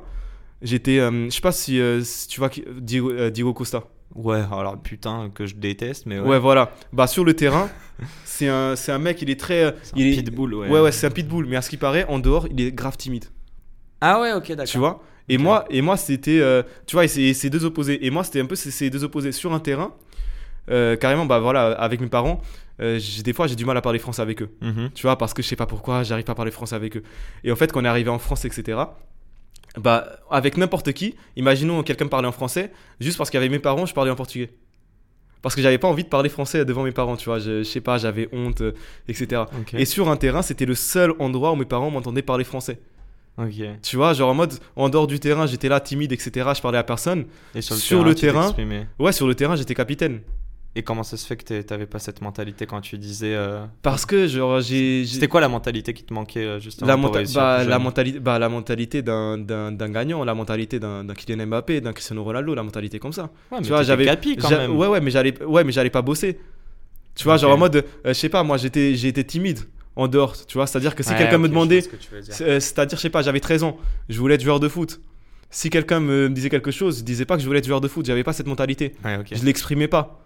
[0.63, 0.99] j'étais.
[0.99, 3.85] euh, je sais pas si, euh, si tu vois Diego, euh, Diego Costa.
[4.15, 6.39] Ouais, alors putain, que je déteste, mais Ouais, ouais.
[6.39, 6.73] voilà.
[6.93, 7.69] Bah, sur le terrain,
[8.25, 9.65] c'est un, un mec, il est très.
[9.65, 10.69] euh, C'est un il est- pitbull, ouais.
[10.69, 12.97] Ouais, ouais, c'est un pitbull, mais à ce qui paraît, en dehors, il est grave
[12.97, 13.25] timide.
[14.01, 14.65] Ah ouais, ok, d'accord.
[14.67, 15.03] Tu vois?
[15.29, 16.39] Et moi, et moi c'était.
[16.41, 18.05] euh, tu vois, et c'est c'est deux opposés.
[18.07, 19.33] Et moi, c'était un peu ces- ces deux opposés.
[19.33, 19.95] Sur un terrain,
[20.71, 22.41] euh, carrément, bah voilà, avec mes parents,
[22.81, 24.51] euh, des fois, j'ai du mal à parler français avec eux.
[24.61, 24.91] Mhm.
[24.95, 27.03] Tu vois, parce que je sais pas pourquoi, j'arrive pas à parler français avec eux.
[27.43, 28.79] Et en fait, quand on est arrivé en France, etc.,
[29.79, 33.87] bah, avec n'importe qui, imaginons quelqu'un me parlait en français, juste parce qu'avec mes parents,
[33.87, 34.51] je parlais en portugais.
[35.43, 37.39] Parce que j'avais pas envie de parler français devant mes parents, tu vois.
[37.39, 38.73] Je, je sais pas, j'avais honte, euh,
[39.09, 39.43] etc.
[39.75, 42.81] Et sur un terrain, c'était le seul endroit où mes parents m'entendaient parler français.
[43.83, 46.51] Tu vois, genre en mode, en dehors du terrain, j'étais là timide, etc.
[46.57, 47.27] Je parlais à personne.
[47.55, 48.87] Et sur le Sur terrain, le terrain.
[48.99, 50.21] Ouais, sur le terrain, j'étais capitaine.
[50.77, 53.33] Et comment ça se fait que t'avais pas cette mentalité quand tu disais.
[53.35, 55.07] euh, Parce que, genre, j'ai.
[55.07, 57.79] C'était quoi la mentalité qui te manquait euh, justement la, pour menta- réussir bah, la,
[57.79, 62.55] mentalité, bah, la mentalité d'un, d'un, gagnant, la mentalité d'un, Kylian Mbappé, d'un Cristiano Ronaldo,
[62.57, 63.31] la mentalité comme ça.
[63.53, 64.05] Ouais, mais tu vois, j'avais.
[64.05, 64.77] capi quand même.
[64.77, 66.41] Ouais, ouais, mais j'allais, ouais, mais j'allais pas bosser.
[67.15, 69.61] Tu vois, genre en mode, euh, je sais pas, moi, j'étais, été timide
[69.95, 70.35] en dehors.
[70.47, 73.63] Tu vois, c'est-à-dire que si Ouais, quelqu'un me demandait, c'est-à-dire, je sais pas, j'avais 13
[73.63, 73.77] ans,
[74.09, 75.01] je voulais être joueur de foot.
[75.51, 77.87] Si quelqu'un me disait quelque chose, je disais pas que je voulais être joueur de
[77.87, 78.95] foot, j'avais pas cette mentalité.
[79.05, 79.29] Ouais, ok.
[79.31, 80.24] Je l'exprimais pas.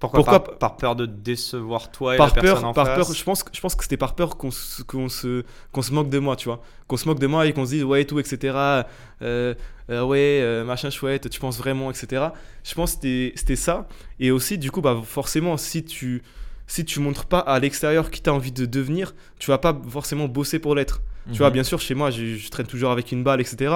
[0.00, 3.06] Pourquoi, pourquoi par, par peur de décevoir toi et par la peur, en par face
[3.08, 5.82] peur, je pense, que- je pense que c'était par peur qu'on se, qu'on se, qu'on
[5.82, 6.62] se moque de moi, tu vois.
[6.86, 8.84] Qu'on se moque de moi et qu'on se dise, ouais, et tout, etc.
[9.22, 9.54] euh,
[9.90, 12.26] euh, ouais, euh, machin chouette, tu penses vraiment, etc.
[12.62, 13.88] Je pense que c'était- c'était ça.
[14.20, 16.22] Et aussi, du coup, bah, forcément, si tu,
[16.68, 20.28] si tu montres pas à l'extérieur qui t'as envie de devenir, tu vas pas forcément
[20.28, 21.00] bosser pour l'être.
[21.32, 21.52] Tu vois, Mhm.
[21.54, 23.74] bien sûr, chez moi, je, je traîne toujours avec une balle, etc.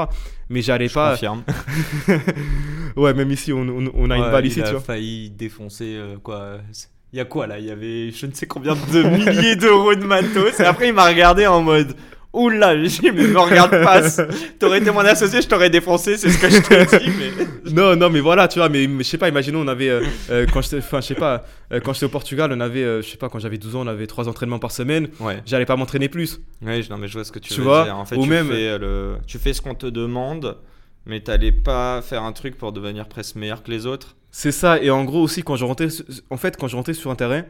[0.48, 1.10] Mais j'allais pas.
[1.12, 1.42] confirme.
[2.96, 4.80] ouais, même ici, on, on- on a une balle il ici, a tu vois.
[4.80, 6.58] failli défoncer euh, quoi.
[7.12, 7.58] Il y a quoi là?
[7.58, 10.58] Il y avait je ne sais combien de milliers d'euros de matos.
[10.60, 11.94] Et après, il m'a regardé en mode.
[12.32, 14.00] Oula, mais me regarde pas.
[14.58, 17.10] T'aurais été mon associé, je t'aurais défoncé, c'est ce que je te dis.
[17.18, 17.46] Mais...
[17.72, 20.02] Non, non, mais voilà, tu vois, mais, mais je sais pas, imaginons, on avait, euh,
[20.30, 23.08] euh, quand j'étais, enfin, je sais pas, euh, quand j'étais au Portugal, on avait, je
[23.08, 25.76] sais pas, quand j'avais 12 ans, on avait trois entraînements par semaine, Ouais, j'allais pas
[25.76, 26.40] m'entraîner plus.
[26.62, 27.96] ouais je, non, mais je vois ce que tu, Tu veux vois, dire.
[27.96, 29.16] En fait, ou tu, même- fais, le...
[29.26, 30.56] tu fais ce qu'on te demande,
[31.06, 34.16] mais t'allais pas faire un truc pour devenir presque meilleur que les autres.
[34.30, 35.88] C'est ça, et en gros aussi, quand je rentrais,
[36.30, 37.44] en fait, quand je rentrais sur un terrain,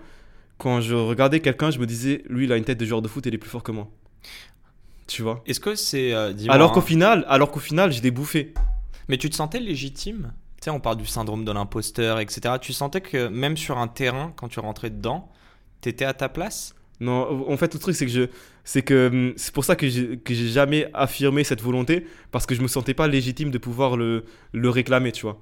[0.58, 3.08] quand je regardais quelqu'un, je me disais, lui, il a une tête de joueur de
[3.08, 3.88] foot, il est plus fort que moi.
[5.12, 6.14] Tu vois Est-ce que c'est.
[6.14, 8.54] euh, Alors hein, qu'au final, alors qu'au final, j'ai des bouffées.
[9.08, 10.32] Mais tu te sentais légitime?
[10.56, 12.54] Tu sais, on parle du syndrome de l'imposteur, etc.
[12.60, 15.28] Tu sentais que même sur un terrain, quand tu rentrais dedans,
[15.82, 16.74] t'étais à ta place?
[17.00, 18.22] Non, en fait, le truc, c'est que je,
[18.64, 22.46] c'est que hum, c'est pour ça que j'ai, que j'ai jamais affirmé cette volonté, parce
[22.46, 25.38] que je me sentais pas légitime de pouvoir le, le réclamer, tu vois.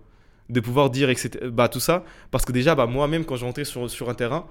[0.49, 1.31] De pouvoir dire, etc.
[1.53, 2.03] Bah, tout ça,
[2.33, 4.49] parce que déjà, bah, moi-même, quand je rentrais sur, sur un terrain,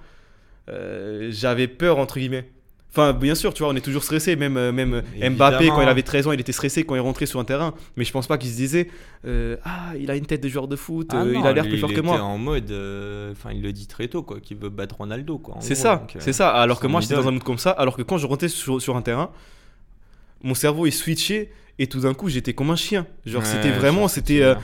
[0.70, 2.50] euh, j'avais peur, entre guillemets.
[2.92, 4.36] Enfin, bien sûr, tu vois, on est toujours stressé.
[4.36, 5.04] Même, euh, même
[5.36, 7.76] Mbappé, quand il avait 13 ans, il était stressé quand il rentrait sur un terrain.
[7.96, 8.90] Mais je pense pas qu'il se disait
[9.26, 11.54] euh, Ah, il a une tête de joueur de foot, Ah euh, non, il a
[11.54, 12.16] l'air plus fort il que moi.
[12.16, 12.72] était en mode.
[12.72, 15.56] euh, Enfin, il le dit très tôt, quoi, qu'il veut battre Ronaldo, quoi.
[15.60, 16.50] C'est ça, c'est ça.
[16.50, 17.72] Alors que moi, j'étais dans un mood comme ça.
[17.72, 19.30] Alors que quand je rentrais sur, sur un terrain,
[20.42, 23.06] mon cerveau il switchait et tout d'un coup, j'étais comme un chien.
[23.26, 24.56] Genre, ouais, c'était vraiment, c'était, euh,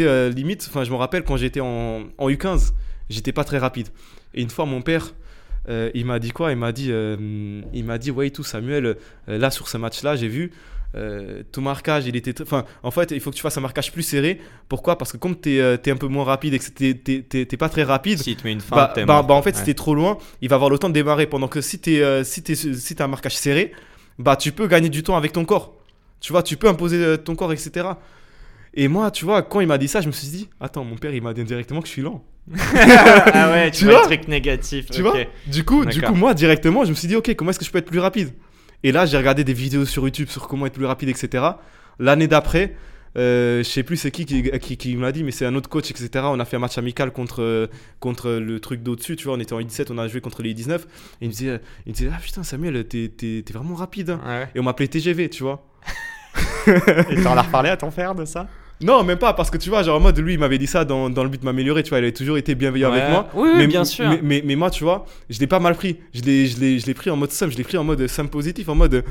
[0.00, 0.66] euh, limite.
[0.68, 2.72] Enfin, je me rappelle quand j'étais en, en U15,
[3.08, 3.88] j'étais pas très rapide.
[4.34, 5.14] Et une fois, mon père,
[5.68, 6.50] euh, il m'a dit quoi?
[6.52, 7.16] Il m'a dit, euh,
[7.72, 10.50] il m'a dit, ouais, tout, Samuel, euh, là sur ce match-là, j'ai vu.
[10.94, 12.40] euh, ton marquage, il était.
[12.40, 14.40] Enfin, en fait, il faut que tu fasses un marquage plus serré.
[14.70, 14.96] Pourquoi?
[14.96, 17.56] Parce que comme tu es, un peu moins rapide et que t'es- t'es t'es- t'es
[17.58, 19.58] pas très rapide, S'il te met une fin, bah, t'es bah, bah, en fait, Ouais.
[19.58, 21.26] si t'es trop loin, il va avoir le temps de démarrer.
[21.26, 23.72] Pendant que si t'es si t'es si t'as un marquage serré,
[24.18, 25.74] bah tu peux gagner du temps avec ton corps.
[26.20, 27.86] Tu vois, tu peux imposer ton corps, etc.
[28.74, 30.96] Et moi, tu vois, quand il m'a dit ça, je me suis dit, attends, mon
[30.96, 32.24] père, il m'a dit directement que je suis lent.
[32.76, 34.86] ah ouais, tu, Tu vois vois le truc négatif.
[34.90, 35.14] Tu vois
[35.46, 37.70] Du coup, du coup, moi, directement, je me suis dit, ok, comment est-ce que je
[37.70, 38.32] peux être plus rapide?
[38.84, 41.44] Et là, j'ai regardé des vidéos sur YouTube sur comment être plus rapide, etc.
[41.98, 42.76] L'année d'après,
[43.16, 45.54] euh, je sais plus c'est qui qui, qui, qui me l'a dit, mais c'est un
[45.56, 46.08] autre coach, etc.
[46.24, 49.34] On a fait un match amical contre, contre le truc d'au-dessus, tu vois.
[49.34, 50.76] On était en U17, on a joué contre les U19.
[50.76, 50.80] Et
[51.22, 54.10] il me disait, il me disait ah putain, Samuel, t'es vraiment rapide.
[54.10, 54.20] hein.
[54.24, 54.48] Ouais.
[54.54, 55.66] Et on m'appelait TGV, tu vois.
[57.10, 58.46] Et t'en as reparlé à ton frère de ça?
[58.80, 60.84] Non, même pas, parce que tu vois, genre en mode, lui, il m'avait dit ça
[60.84, 61.98] dans, dans le but de m'améliorer, tu vois.
[61.98, 63.28] Il avait toujours été bienveillant avec moi.
[63.34, 64.08] Oui, oui, mais, bien sûr.
[64.08, 65.98] Mais, mais, mais moi, tu vois, je l'ai pas mal pris.
[66.14, 68.06] Je l'ai- je l'ai je l'ai pris en mode somme, je l'ai pris en mode
[68.06, 69.04] somme positif, en mode.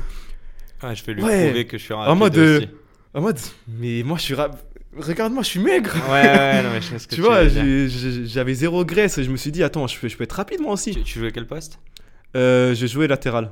[0.82, 1.44] Ouais, je vais lui Ouais.
[1.46, 2.64] prouver que je suis rapide mode, aussi.
[2.64, 2.66] euh,
[3.14, 3.38] En mode,
[3.78, 4.58] mais moi je suis rap...
[4.96, 5.94] Regarde-moi, je suis maigre.
[6.10, 7.62] Ouais, ouais, non, mais je sais ce que tu tu, vois, veux dire.
[7.62, 9.18] j'ai- j'ai- j'avais zéro graisse.
[9.18, 10.92] et Je me suis dit, attends, je peux, je peux être rapide moi aussi.
[10.92, 11.78] Tu, tu jouais quel poste?
[12.36, 13.50] Euh, je jouais latéral.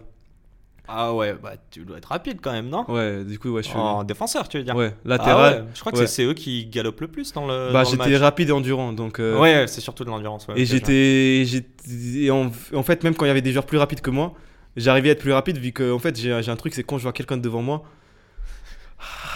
[0.88, 3.68] Ah ouais, bah tu dois être rapide quand même, non Ouais, du coup, ouais, je
[3.68, 3.77] suis.
[3.77, 5.55] En défenseur, tu veux dire Ouais, Ah latéral.
[5.55, 6.07] ouais, Je crois que ouais.
[6.07, 8.92] c'est eux qui galopent le plus dans le, bah, j'étais rapide et endurant.
[8.92, 10.46] Donc, euh, Ouais, c'est surtout de l'endurance.
[10.49, 11.44] ouais, et j'étais.
[12.16, 14.33] et En, en fait, même quand il y avait des joueurs plus rapides que moi,
[14.77, 17.03] j'arrivais à être plus rapide vu que, en fait, j'ai un truc, c'est quand je
[17.03, 17.83] vois quelqu'un devant moi.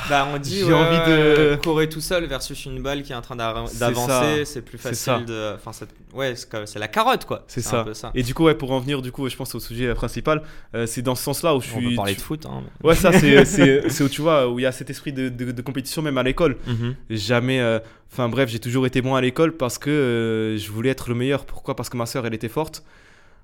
[0.08, 3.14] Bah, on dit J'ai ouais, envie de- courir tout seul versus une balle qui est
[3.14, 5.54] en train d'avancer, c'est plus facile de.
[5.54, 5.70] Enfin,
[6.14, 7.44] ouais, c'est la carotte quoi.
[7.46, 7.84] C'est ça.
[8.14, 10.42] Et du coup, ouais, pour en venir, du coup, je pense au sujet principal,
[10.74, 11.90] euh, c'est dans ce sens-là où je On suis.
[11.90, 12.46] peut parler tu- de foot.
[12.46, 15.28] Hein, mais- Ouais, ça, c'est où tu vois, où il y a cet esprit de,
[15.28, 16.56] de- de compétition, même à l'école.
[16.66, 16.94] Mhm.
[17.10, 17.60] Jamais.
[17.60, 17.78] euh,
[18.12, 21.14] Enfin, bref, j'ai toujours été bon à l'école parce que euh, je voulais être le
[21.14, 21.44] meilleur.
[21.44, 21.76] Pourquoi?
[21.76, 22.82] Parce que ma soeur, elle était forte.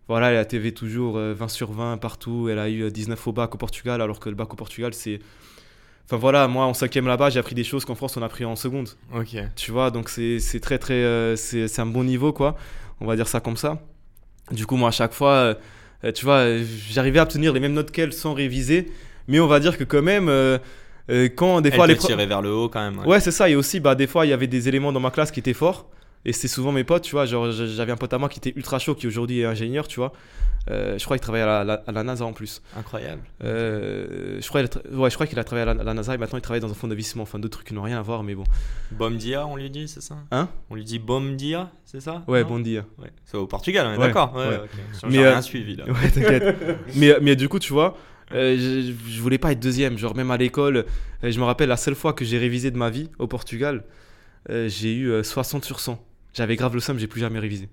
[0.08, 2.48] Voilà, elle a TV toujours euh, 20 sur 20 partout.
[2.50, 4.92] Elle a eu euh, 19 au bac au Portugal, alors que le bac au Portugal,
[4.92, 5.20] c'est.
[6.06, 8.44] Enfin voilà, moi en cinquième là-bas, j'ai appris des choses qu'en France on a appris
[8.44, 8.90] en seconde.
[9.14, 9.36] Ok.
[9.56, 10.94] Tu vois, donc c'est très très.
[10.94, 12.56] euh, c'est un bon niveau quoi.
[13.00, 13.82] On va dire ça comme ça.
[14.52, 15.56] Du coup, moi à chaque fois,
[16.04, 16.44] euh, tu vois,
[16.90, 18.90] j'arrivais à obtenir les mêmes notes qu'elle sans réviser.
[19.28, 20.58] Mais on va dire que quand même, euh,
[21.08, 23.04] quand des Elle fois te les vers le haut quand même.
[23.06, 23.48] Ouais, c'est ça.
[23.50, 25.52] Et aussi, bah, des fois, il y avait des éléments dans ma classe qui étaient
[25.52, 25.88] forts.
[26.28, 27.24] Et c'était souvent mes potes, tu vois.
[27.24, 30.00] Genre, j'avais un pote à moi qui était ultra chaud, qui aujourd'hui est ingénieur, tu
[30.00, 30.12] vois.
[30.68, 32.60] Euh, je crois qu'il travaille à la, la- à la NASA en plus.
[32.76, 33.22] Incroyable.
[33.44, 35.84] Euh, je crois, qu'il a tra- ouais, je crois qu'il a travaillé à la, à
[35.84, 37.22] la NASA et maintenant il travaille dans un fonds d'investissement.
[37.22, 38.42] Enfin, d'autres trucs qui n'ont rien à voir, mais bon.
[38.90, 40.16] Bomdia, on lui dit, c'est ça?
[40.32, 40.48] Hein?
[40.68, 42.24] On lui dit Bomdia, c'est ça?
[42.26, 42.84] Ouais, dire.
[42.98, 43.10] Ouais.
[43.24, 44.34] C'est au Portugal, on est Ouais, d'accord.
[44.34, 44.56] Ouais, ouais.
[44.64, 44.70] ok.
[45.02, 45.84] J'ai Mais, rien euh, suivi là.
[45.88, 46.56] Ouais, t'inquiète.
[46.96, 47.96] mais, mais du coup, tu vois,
[48.32, 49.96] je, je voulais pas être deuxième.
[49.96, 50.84] Genre, même à l'école,
[51.22, 53.84] je me rappelle la seule fois que j'ai révisé de ma vie au Portugal,
[54.48, 56.02] j'ai eu euh, 60 sur 100.
[56.36, 57.68] J'avais grave le seum, j'ai plus jamais révisé.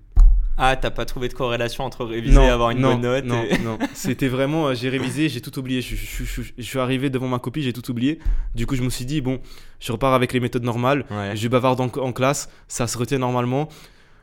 [0.55, 3.43] Ah, t'as pas trouvé de corrélation entre réviser et avoir une non, bonne note Non,
[3.43, 3.79] et- non.
[3.95, 5.81] C'était vraiment, euh, j'ai révisé, j'ai tout oublié.
[5.81, 8.19] Je, je- je- je- je suis arrivé devant ma copie, j'ai tout oublié.
[8.53, 9.39] Du coup, je me suis dit, bon,
[9.79, 11.05] je repars avec les méthodes normales.
[11.09, 11.35] Ouais.
[11.35, 13.67] Je bavarde en, en classe, ça se retient normalement.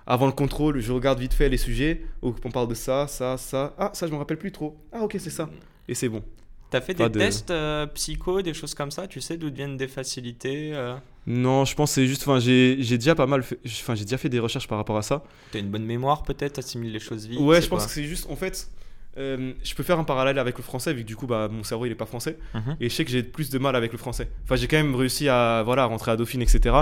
[0.06, 2.02] Avant le contrôle, je regarde vite fait les sujets.
[2.22, 3.74] où on parle de ça, ça, ça.
[3.76, 4.76] Ah, ça, je me rappelle plus trop.
[4.92, 5.50] Ah, ok, c'est ça.
[5.88, 6.22] Et c'est bon.
[6.70, 9.08] T'as fait Pas des de- tests euh, psycho, des choses comme ça?
[9.08, 10.94] Tu sais d'où viennent des facilités euh?
[11.30, 12.22] Non, je pense que c'est juste.
[12.22, 13.58] Enfin, j'ai déjà pas mal fait.
[13.64, 15.22] Enfin, j'ai déjà fait des recherches par rapport à ça.
[15.52, 18.26] T'as une bonne mémoire peut-être T'assimiles les choses vite Ouais, je pense que c'est juste.
[18.28, 18.68] En fait,
[19.16, 21.62] euh, je peux faire un parallèle avec le français, vu que du coup, bah, mon
[21.62, 22.36] cerveau, il est pas français.
[22.54, 22.76] Mhm.
[22.80, 24.28] Et je sais que j'ai plus de mal avec le français.
[24.44, 26.74] Enfin, j'ai quand même réussi à voilà, rentrer à Dauphine, etc.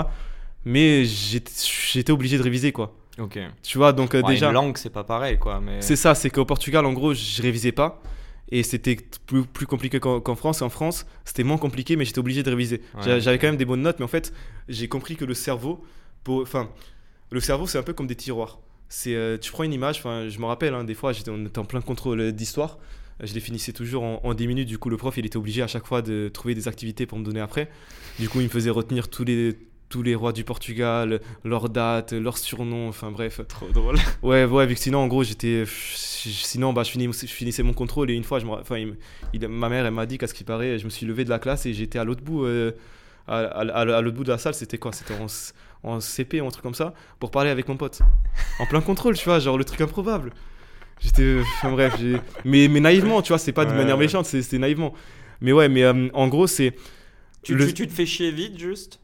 [0.65, 1.51] Mais j'étais
[1.91, 2.95] j'étais obligé de réviser, quoi.
[3.19, 3.37] Ok.
[3.61, 4.47] Tu vois, donc euh, Ouais, déjà.
[4.47, 5.59] Une langue, c'est pas pareil quoi.
[5.61, 5.81] Mais...
[5.81, 8.01] C'est ça, c'est qu'au Portugal, en gros, je révisais pas.
[8.51, 10.61] Et c'était plus, plus compliqué qu'en France.
[10.61, 12.81] En France, c'était moins compliqué, mais j'étais obligé de réviser.
[12.95, 13.21] Ouais.
[13.21, 14.33] J'avais quand même des bonnes notes, mais en fait,
[14.67, 15.83] j'ai compris que le cerveau,
[16.27, 16.69] enfin,
[17.31, 18.59] le cerveau, c'est un peu comme des tiroirs.
[18.87, 21.45] C'est, euh, tu prends une image, enfin, je me rappelle, hein, des fois, j'étais, on
[21.45, 22.79] était en plein contrôle d'histoire.
[23.21, 24.67] Je les finissais toujours en, en 10 minutes.
[24.67, 27.19] Du coup, le prof, il était obligé à chaque fois de trouver des activités pour
[27.19, 27.69] me donner après.
[28.17, 29.57] Du coup, il me faisait retenir tous les,
[29.89, 33.41] tous les rois du Portugal, leurs dates, leurs surnoms, enfin bref.
[33.47, 33.95] Trop drôle.
[34.21, 35.63] Ouais, ouais, vu que sinon, en gros, j'étais.
[35.67, 38.51] Sinon, bah, je, finis- je finissais mon contrôle et une fois, je me...
[38.51, 38.95] enfin, il-
[39.33, 41.29] il- ma mère, elle m'a dit qu'à ce qui paraît, je me suis levé de
[41.29, 42.71] la classe et j'étais à l'autre bout, euh,
[43.27, 44.53] à, à- à- à l'autre bout de la salle.
[44.53, 44.91] C'était quoi?
[44.91, 45.27] C'était en,
[45.83, 47.99] en CP ou un truc comme ça pour parler avec mon pote.
[48.59, 50.33] En plein contrôle, tu vois, genre le truc improbable.
[51.01, 51.39] J'étais.
[51.57, 54.03] Enfin bref, j'ai- mais, mais naïvement, tu vois, c'est pas de Ouais, manière ouais.
[54.05, 54.93] méchante, c'est- c'était naïvement.
[55.41, 56.75] Mais ouais, mais euh, en gros, c'est.
[57.41, 58.99] Tu, Le- tu, tu te fais chier vite juste?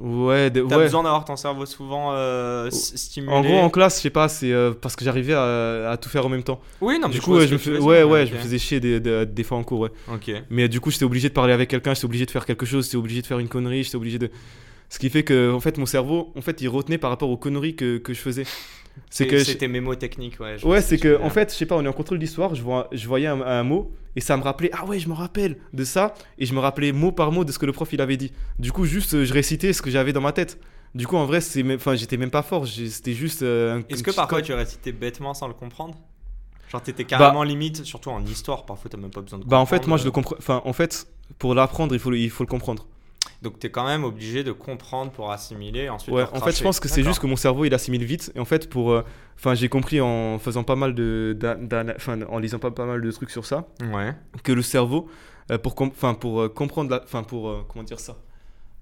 [0.00, 0.84] Ouais, de- T'as ouais.
[0.84, 4.52] besoin d'avoir ton cerveau souvent euh, stimulé En gros, en classe, je sais pas, c'est
[4.52, 6.60] euh, parce que j'arrivais à, à tout faire en même temps.
[6.80, 8.58] Oui, non, mais du je coup, ce je me fais- ouais, ouais, je me faisais
[8.58, 9.90] chier des, des, des fois en cours, ouais.
[10.12, 10.30] Ok.
[10.50, 12.84] Mais du coup, j'étais obligé de parler avec quelqu'un, j'étais obligé de faire quelque chose,
[12.84, 14.30] j'étais obligé de faire une connerie, j'étais obligé de.
[14.90, 17.36] Ce qui fait que, en fait, mon cerveau, en fait, il retenait par rapport aux
[17.36, 18.44] conneries que, que je faisais.
[19.10, 19.38] C'est que.
[19.38, 20.58] je- C'était mémotechnique, ouais.
[20.58, 22.18] je Ouais, ce c'est que, veux en fait, je sais pas, on est en contrôle
[22.18, 25.08] d'histoire, je, vois, je voyais un, un mot et ça me rappelait, ah ouais, je
[25.08, 27.72] me rappelle de ça, et je me rappelais mot par mot de ce que le
[27.72, 28.32] prof il avait dit.
[28.58, 30.58] Du coup, juste, euh, je récitais ce que j'avais dans ma tête.
[30.94, 33.42] Du coup, en vrai, c'est enfin, j'étais même pas fort, c'était juste.
[33.42, 35.96] euh, Est-ce que parfois tu récitais bêtement sans le comprendre?
[36.70, 39.66] Genre t'étais carrément limite, surtout en histoire, parfois t'as même pas besoin de Bah, en
[39.66, 40.36] fait, moi, je le comprendre.
[40.36, 40.58] comprends.
[40.58, 41.06] Enfin, en fait,
[41.38, 42.86] pour l'apprendre, il faut, le- il faut le comprendre.
[43.42, 46.80] Donc t'es quand même obligé de comprendre pour assimiler ensuite Ouais, en fait, je pense
[46.80, 48.32] que c'est juste que mon cerveau il assimile vite.
[48.34, 49.04] Et en fait, pour, euh,
[49.36, 51.36] enfin, j'ai compris en faisant pas mal de,
[52.28, 54.12] en lisant pas, pas mal de trucs sur ça, Ouais.
[54.42, 55.08] que le cerveau,
[55.50, 58.16] euh, pour, com- enfin, pour euh, comprendre, la- enfin, pour euh, comment dire ça.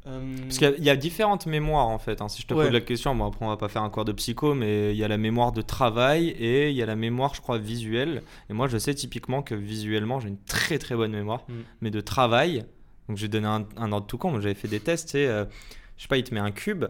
[0.05, 2.21] Parce qu'il y a- il y, a différentes mémoires en fait.
[2.23, 2.29] hein.
[2.29, 2.65] Si je te Ouais.
[2.67, 4.97] pose la question, bon après on va pas faire un cours de psycho, mais il
[4.97, 8.23] y a la mémoire de travail et il y a la mémoire, je crois, visuelle.
[8.49, 11.53] Et moi je sais typiquement que visuellement j'ai une très très bonne mémoire, Mm.
[11.81, 12.65] mais de travail.
[13.09, 15.45] Donc je vais donner un, un ordre tout con, j'avais fait des tests, c'est, euh,
[15.97, 16.85] je sais pas, il te met un cube,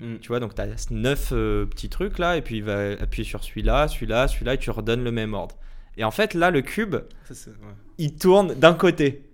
[0.00, 2.92] mm, tu vois, donc tu as neuf euh, petits trucs là, et puis il va
[3.00, 5.56] appuyer sur celui-là, celui-là, celui-là, et tu redonnes le même ordre.
[5.96, 6.96] Et en fait là, le cube,
[7.28, 7.56] ça, c'est- ouais.
[7.98, 9.26] il tourne d'un côté.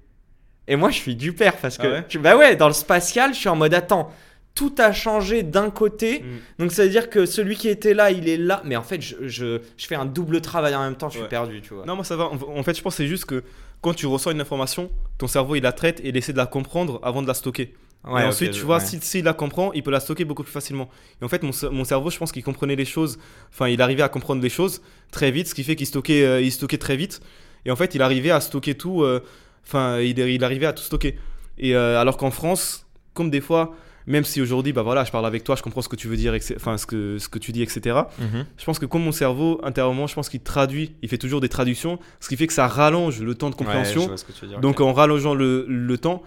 [0.68, 2.72] Et moi, je suis du père parce que, Ah ouais tu- bah ouais, dans le
[2.74, 4.12] spatial, je suis en mode attends,
[4.54, 6.20] tout a changé d'un côté.
[6.22, 6.24] Mm.
[6.62, 8.62] Donc ça veut dire que celui qui était là, il est là.
[8.64, 11.28] Mais en fait, je, je, je fais un double travail en même temps, je suis
[11.28, 11.84] perdu, tu vois.
[11.86, 12.24] Non, moi ça va.
[12.24, 13.44] En, en fait, je pense que c'est juste que
[13.80, 16.46] quand tu reçois une information, ton cerveau il la traite et il essaie de la
[16.46, 17.74] comprendre avant de la stocker.
[18.04, 18.84] Ouais, et ensuite, tu vois, ouais.
[18.84, 20.88] s'il s'il la comprend, il peut la stocker beaucoup plus facilement.
[21.20, 23.18] Et en fait, mon, mon cerveau, je pense qu'il comprenait les choses.
[23.52, 26.40] Enfin, il arrivait à comprendre les choses très vite, ce qui fait qu'il stockait, euh,
[26.40, 27.20] il stockait très vite.
[27.64, 29.02] Et en fait, il arrivait à stocker tout.
[29.02, 29.20] euh,
[29.66, 31.18] Enfin, il, il arrivait à tout stocker.
[31.58, 33.74] Et euh, alors qu'en France, comme des fois,
[34.06, 36.16] même si aujourd'hui, bah voilà, je parle avec toi, je comprends ce que tu veux
[36.16, 38.02] dire, etc., enfin ce que, ce que tu dis, etc.
[38.18, 38.46] Mhm.
[38.56, 41.48] Je pense que comme mon cerveau, intérieurement, je pense qu'il traduit, il fait toujours des
[41.48, 44.02] traductions, ce qui fait que ça rallonge le temps de Ouais, compréhension.
[44.02, 46.22] je vois ce que tu veux dire, Donc en rallongeant le, le temps,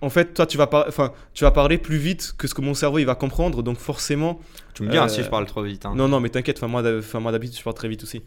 [0.00, 2.74] en fait, toi, tu vas, enfin, tu vas parler plus vite que ce que mon
[2.74, 3.62] cerveau il va comprendre.
[3.64, 4.38] Donc forcément,
[4.74, 5.86] tu me dis hein, euh, si je parle trop vite.
[5.86, 5.92] hein.
[5.96, 6.62] non, non, mais t'inquiète.
[6.62, 8.22] Moi, d'habitude, je parle très vite aussi.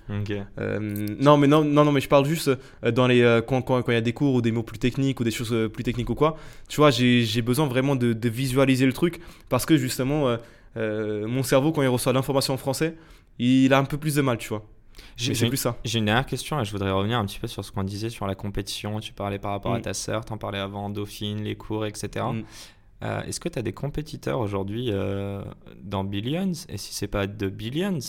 [0.60, 0.80] Euh,
[1.20, 2.50] non, mais non, non, non, mais je parle juste
[2.84, 4.64] euh, dans les euh, quand quand quand il y a des cours ou des mots
[4.64, 6.36] plus techniques ou des choses euh, plus techniques ou quoi.
[6.68, 10.38] Tu vois, j'ai besoin vraiment de, de visualiser le truc parce que justement, euh,
[10.78, 12.96] euh, mon cerveau quand il reçoit l'information en français,
[13.40, 14.66] il a un peu plus de mal, tu vois.
[15.18, 15.78] J'ai c'est une, plus ça.
[15.86, 18.10] j'ai une dernière question et je voudrais revenir un petit peu sur ce qu'on disait
[18.10, 19.00] sur la compétition.
[19.00, 19.84] Tu parlais par rapport à Mm.
[19.84, 22.26] ta sœur, t'en parlais avant, Dauphine, les cours, etc.
[22.34, 22.44] Mm.
[23.04, 25.44] Euh, Est-ce que tu as des compétiteurs aujourd'hui euh,
[25.82, 26.52] dans Billions?
[26.70, 28.00] Et si c'est pas de Billions,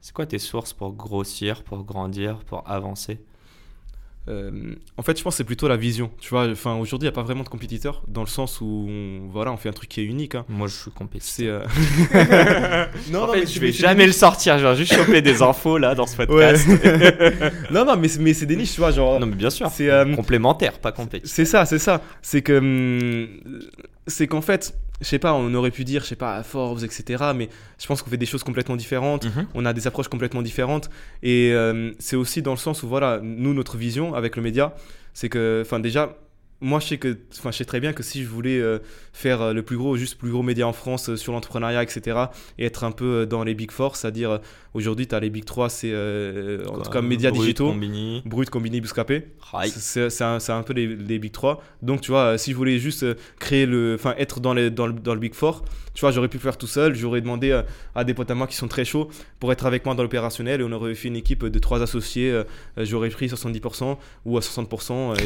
[0.00, 3.20] c'est quoi tes sources pour grossir, pour grandir, pour avancer?
[4.28, 6.10] Euh, en fait, je pense que c'est plutôt la vision.
[6.20, 8.86] Tu vois, enfin, aujourd'hui, il n'y a pas vraiment de compétiteurs dans le sens où,
[8.88, 10.34] on, voilà, on fait un truc qui est unique.
[10.34, 10.44] hein.
[10.50, 11.64] Moi, je suis compétiteur.
[11.70, 12.14] C'est.
[12.14, 14.58] euh, non, en non, fait, mais je vais jamais le sortir.
[14.58, 16.26] Je vais juste choper des infos là dans ce Ouais.
[16.26, 16.66] podcast.
[17.70, 18.90] non, non, mais, c'est- mais c'est des niches, tu vois.
[18.90, 19.68] Genre, Non, mais bien sûr.
[19.70, 21.30] C'est, euh, complémentaire, pas compétiteur.
[21.34, 22.02] c'est ça, c'est ça.
[22.20, 22.58] C'est que.
[22.58, 23.28] hum,
[24.06, 27.32] C'est qu'en fait, je sais pas, on aurait pu dire, je sais pas, Forbes, etc.
[27.34, 29.24] Mais je pense qu'on fait des choses complètement différentes.
[29.24, 29.46] Mhm.
[29.54, 30.90] on a des approches complètement différentes
[31.22, 34.74] et euh, c'est aussi dans le sens où voilà nous notre vision avec le média
[35.12, 36.16] c'est que enfin déjà
[36.60, 38.78] moi je sais que enfin je sais très bien que si je voulais euh,
[39.12, 42.18] faire euh, le plus gros juste plus gros média en France euh, sur l'entrepreneuriat etc
[42.58, 44.40] et être un peu dans les big four c'est à dire
[44.74, 45.94] aujourd'hui tu as les big 3 c'est
[46.68, 48.22] en tout cas médias Brut, digitaux Combini.
[48.24, 49.28] Brut, Combini, Bouscapé.
[49.72, 51.62] C'est c'est un, c'est un peu les, les Big 3.
[51.82, 53.04] Donc, tu vois, si je voulais juste
[53.38, 53.94] créer le.
[53.94, 56.42] Enfin, être dans, les, dans, le, dans le Big 4, tu vois, j'aurais pu le
[56.42, 56.94] faire tout seul.
[56.94, 57.58] J'aurais demandé
[57.94, 59.08] à des potes à moi qui sont très chauds
[59.40, 62.42] pour être avec moi dans l'opérationnel et on aurait fait une équipe de trois associés.
[62.76, 65.18] j'aurais pris 70% ou à 60%.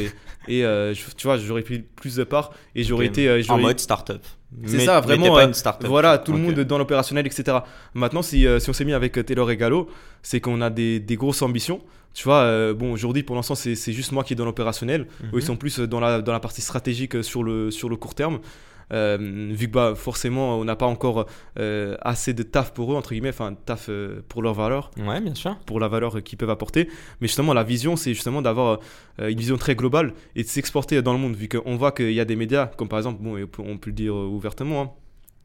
[0.49, 3.29] Et, et, je- tu vois, j'aurais pris plus de parts et j'aurais été.
[3.29, 4.21] euh, En mode startup.
[4.67, 5.87] C'est ça, vraiment, pas une startup.
[5.87, 7.59] voilà, tout le monde dans l'opérationnel, etc.
[7.95, 9.89] Maintenant, si, euh, si on s'est mis avec euh, Taylor et Gallo,
[10.23, 11.81] c'est qu'on a des, des grosses ambitions.
[12.13, 15.03] Tu vois, euh, bon, aujourd'hui, pour l'instant, c'est c'est juste moi qui est dans l'opérationnel.
[15.03, 15.39] Eux, Mhm.
[15.39, 18.41] ils sont plus dans la, dans la partie stratégique sur le, sur le court terme.
[18.93, 21.27] Euh, vu que bah, forcément, on n'a pas encore
[21.59, 25.21] euh, assez de taf pour eux, entre guillemets, enfin, taf euh, pour leur valeur Ouais,
[25.21, 25.57] bien sûr.
[25.67, 26.89] pour la valeur qu'ils peuvent apporter.
[27.21, 28.81] Mais justement, la vision, c'est justement d'avoir
[29.19, 32.21] une vision très globale et de s'exporter dans le monde, vu qu'on voit qu'il y
[32.21, 34.91] a des médias, comme par exemple, bon, on peut- le dire ouvertement, hein,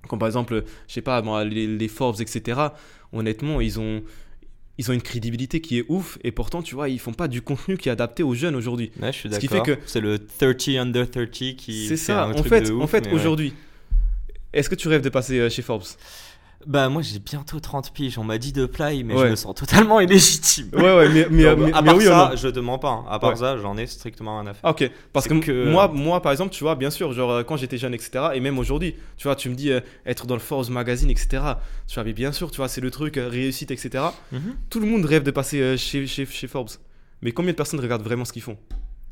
[0.08, 2.60] comme par exemple, je sais pas, les Forbes, etc.
[3.14, 4.04] Honnêtement, ils ont,
[4.78, 7.42] ils ont une crédibilité qui est ouf, et pourtant, tu vois, ils font pas du
[7.42, 8.92] contenu qui est adapté aux jeunes aujourd'hui.
[9.02, 9.66] Ouais, je suis Ce qui d'accord.
[9.66, 11.88] fait que- C'est le 30 under 30 qui.
[11.88, 13.13] C'est ça, un en truc fait, de en ouf, fait mais ouais.
[13.16, 13.54] aujourd'hui.
[14.54, 15.84] Est-ce que tu rêves de passer euh, chez Forbes?
[16.65, 18.17] Bah, moi j'ai bientôt 30 piges.
[18.17, 20.70] On m'a dit de play, mais je me sens totalement illégitime.
[20.74, 22.89] Ouais, ouais, mais, mais, à mais part oui ou ça, je te mens pas.
[22.89, 23.06] hein.
[23.10, 23.36] À part Ouais.
[23.38, 24.62] ça, j'en ai strictement rien à faire.
[24.63, 27.43] Ah ok, parce que, que- moi, moi par exemple, tu vois, bien sûr, genre euh,
[27.43, 30.34] quand j'étais jeune, etc., et même aujourd'hui, tu vois, tu me dis euh, être dans
[30.36, 31.28] le Forbes Magazine, etc.,
[31.88, 34.56] tu vois, mais bien sûr, tu vois, c'est le truc, euh, réussite, etc., Mhm.
[34.70, 36.70] tout le monde rêve de passer euh, chez, chez, chez Forbes.
[37.22, 38.58] Mais combien de personnes regardent vraiment ce qu'ils font?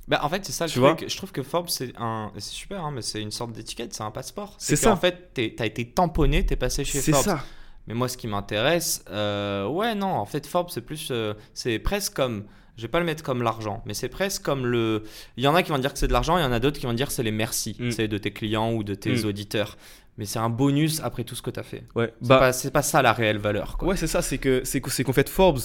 [0.07, 1.05] Bah, en fait, c'est ça le Tu truc.
[1.09, 2.31] Je trouve que Forbes, c'est un.
[2.37, 4.55] C'est super, hein, mais c'est une sorte d'étiquette, c'est un passeport.
[4.59, 4.91] C'est ça.
[4.91, 7.25] En fait, t'as été tamponné, t'es passé chez C'est Forbes.
[7.25, 7.43] ça.
[7.87, 11.09] Mais moi, ce qui m'intéresse, euh, ouais, non, en fait, Forbes, c'est plus.
[11.11, 12.45] euh, c'est presque comme.
[12.77, 15.03] Je vais pas le mettre comme l'argent, mais c'est presque comme le.
[15.37, 16.59] Il y en a qui vont dire que c'est de l'argent, il y en a
[16.59, 17.91] d'autres qui vont dire que c'est les merci, Mm.
[17.91, 19.25] c'est de tes clients ou de tes Mm.
[19.25, 19.77] auditeurs.
[20.17, 21.83] Mais c'est un bonus après tout ce que tu as fait.
[21.95, 23.77] Ouais, C'est bah, pas, c'est pas ça la réelle valeur.
[23.77, 23.89] Quoi.
[23.89, 25.59] ouais, c'est ça, c'est c'est que- c'est qu'en fait, Forbes,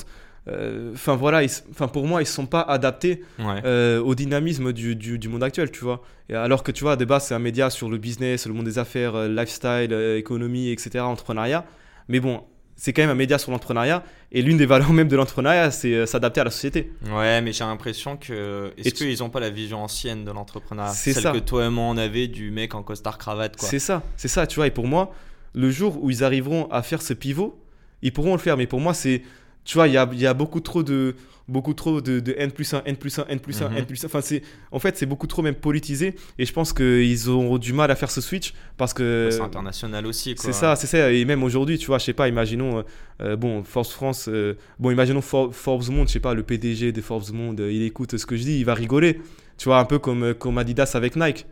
[0.49, 3.61] euh, enfin voilà, enfin pour moi, ils sont pas adaptés Ouais.
[3.65, 6.03] euh, au dynamisme du, du, du monde actuel, tu vois.
[6.29, 8.65] Et alors que tu vois, de base, c'est un média sur le business, le monde
[8.65, 11.65] des affaires, euh, lifestyle, économie, etc., entrepreneuriat.
[12.09, 12.43] Mais bon,
[12.77, 14.03] c'est quand même un média sur l'entrepreneuriat.
[14.33, 16.93] Et l'une des valeurs même de l'entrepreneuriat, c'est s'adapter à la société.
[17.13, 18.73] Ouais, mais j'ai l'impression que.
[18.79, 20.93] Est-ce Et tu- qu'ils ont pas la vision ancienne de l'entrepreneuriat?
[20.93, 21.33] C'est Celle ça.
[21.33, 23.69] que toi et moi on avait du mec en costard cravate, quoi.
[23.69, 24.67] C'est ça, c'est ça, tu vois.
[24.69, 25.13] Et pour moi,
[25.55, 27.59] le jour où ils arriveront à faire ce pivot,
[28.03, 28.57] ils pourront le faire.
[28.57, 29.23] Mais pour moi, c'est,
[29.65, 31.15] tu vois, il y a, il y a beaucoup trop de,
[31.49, 33.77] beaucoup trop de, de N plus 1, N plus 1, N plus 1, Mhm.
[33.79, 34.07] N plus 1.
[34.07, 34.43] Enfin, c'est,
[34.73, 36.15] en fait, c'est beaucoup trop même politisé.
[36.39, 39.29] Et je pense qu'ils auront du mal à faire ce switch parce que.
[39.31, 40.45] C'est international aussi, quoi.
[40.45, 41.13] C'est ça, c'est ça.
[41.13, 42.83] Et même aujourd'hui, tu vois, je sais pas, imaginons, euh,
[43.23, 46.93] euh, bon, Force France, euh, bon, imaginons For- Forbes Monde, je sais pas, le PDG
[46.93, 49.21] de Forbes Monde, il écoute ce que je dis, il va rigoler.
[49.59, 51.47] Tu vois, un peu comme, comme Adidas avec Nike.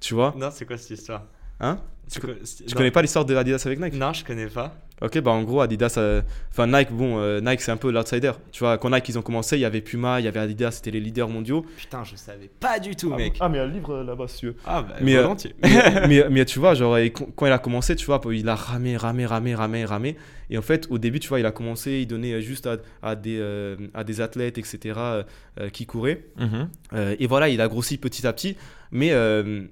[0.00, 0.34] Tu vois?
[0.38, 1.26] Non, c'est quoi cette histoire?
[1.62, 1.78] Hein
[2.10, 2.76] Tu co- co- Tu non.
[2.76, 4.74] connais pas l'histoire de Adidas avec Nike Non, je connais pas.
[5.00, 6.22] Ok, bah en gros, Adidas, euh,
[6.52, 8.30] enfin Nike, bon, euh, Nike c'est un peu l'outsider.
[8.52, 10.70] Tu vois, quand Nike ils ont commencé, il y avait Puma, il y avait Adidas,
[10.72, 11.66] c'était les leaders mondiaux.
[11.76, 13.36] Putain, je savais pas du tout, mec.
[13.40, 14.54] Ah, mais il y a le livre là-bas, si tu veux.
[14.64, 15.56] Ah, bah, Mais, euh, volontiers.
[15.60, 16.96] mais, mais, mais tu vois, genre,
[17.34, 20.16] quand il a commencé, tu vois, il a ramé, ramé, ramé, ramé, ramé.
[20.50, 23.16] Et en fait, au début, tu vois, il a commencé, il donnait juste à, à
[23.16, 25.22] des, euh, à des athlètes, etc., euh,
[25.58, 26.26] euh, qui couraient.
[26.38, 26.68] Mhm.
[26.92, 28.56] Euh, et voilà, il a grossi petit à petit.
[28.92, 29.62] Mais euh,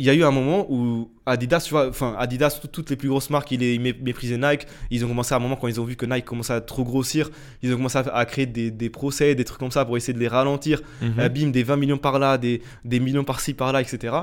[0.00, 2.96] il y a eu un moment où Adidas, tu vois, enfin, Adidas, tout- toutes les
[2.96, 4.66] plus grosses marques, ils, méprisaient Nike.
[4.90, 6.84] Ils ont commencé à un moment, quand ils ont vu que Nike commençait à trop
[6.84, 7.30] grossir,
[7.62, 10.14] ils ont commencé à, à créer des, des procès, des trucs comme ça pour essayer
[10.14, 10.80] de les ralentir.
[11.02, 14.14] Euh, bim, des 20 millions par là, des, des millions par-ci, par-là, etc.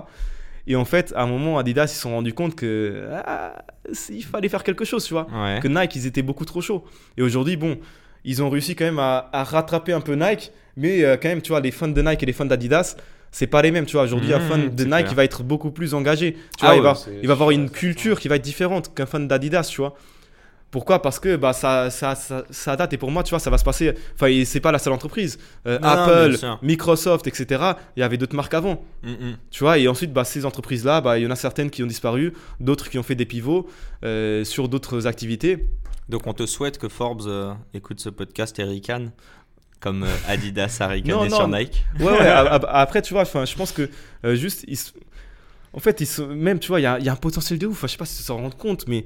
[0.66, 3.64] Et en fait, à un moment, Adidas, ils se sont rendus compte que ah,
[4.10, 5.28] il fallait faire quelque chose, tu vois.
[5.32, 5.60] Ouais.
[5.62, 6.84] Que Nike, ils étaient beaucoup trop chauds.
[7.18, 7.78] Et aujourd'hui, bon,
[8.26, 11.42] ils ont réussi quand même à, à rattraper un peu Nike, mais euh, quand même,
[11.42, 12.98] tu vois, les fans de Nike et les fans d'Adidas,
[13.32, 14.04] c'est pas les mêmes, tu vois.
[14.04, 15.14] Aujourd'hui, un Mmh, fan de Nike, clair.
[15.16, 16.34] va être beaucoup plus engagé.
[16.34, 19.06] Tu Ah vois, il, va, il va avoir une culture qui va être différente qu'un
[19.06, 19.96] fan d'Adidas, tu vois.
[20.70, 21.02] Pourquoi?
[21.02, 23.58] Parce que bah, ça, ça, ça, ça date et pour moi, tu vois, ça va
[23.58, 23.94] se passer.
[24.16, 25.38] Enfin, c'est pas la seule entreprise.
[25.66, 26.38] Euh, Non, Apple.
[26.62, 27.64] Microsoft, etc.
[27.96, 28.84] Il y avait d'autres marques avant.
[29.02, 29.38] Mhm.
[29.50, 31.88] Tu vois, et ensuite, bah, ces entreprises-là, bah, il y en a certaines qui ont
[31.88, 33.70] disparu, d'autres qui ont fait des pivots
[34.04, 35.70] euh, sur d'autres activités.
[36.10, 39.12] Donc, on te souhaite que Forbes euh, écoute ce podcast et ricane,
[39.80, 41.86] comme euh, Adidas a ricané sur Nike.
[42.00, 42.28] Ouais, ouais.
[42.68, 43.90] après, tu vois, je pense que
[44.26, 44.78] euh, juste, ils
[45.74, 47.60] en fait, ils sont, même, tu vois, il y a, il y a un potentiel
[47.60, 47.78] de ouf.
[47.78, 49.06] Enfin, je sais pas si ils s'en rendent compte, mais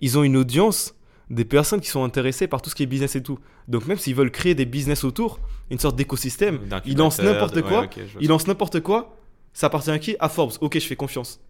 [0.00, 0.94] ils ont une audience
[1.30, 3.38] des personnes qui sont intéressées par tout ce qui est business et tout.
[3.68, 5.38] Donc, même s'ils veulent créer des business autour,
[5.70, 7.86] une sorte d'écosystème, ils lancent n'importe quoi.
[8.20, 9.16] ils lancent n'importe quoi.
[9.52, 10.16] Ça appartient à qui?
[10.20, 10.52] À Forbes.
[10.60, 11.40] Ok, je fais confiance.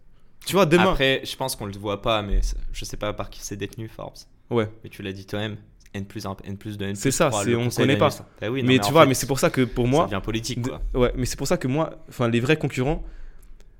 [0.45, 0.91] Tu vois, demain.
[0.91, 2.41] Après, je pense qu'on le voit pas, mais
[2.71, 4.13] je sais pas par qui c'est détenu, Forbes.
[4.49, 4.69] Ouais.
[4.83, 5.57] Mais tu l'as dit toi-même,
[5.93, 7.85] N plus 1, N plus 2, N plus C'est ça, 3, c'est- le on conseil
[7.85, 8.09] connaît pas.
[8.49, 10.21] oui, non, mais tu vois, fait, mais c'est pour ça que pour Ça moi, devient
[10.23, 10.81] politique, de- quoi.
[10.93, 13.03] ouais, mais c'est pour ça que moi, enfin, les vrais concurrents,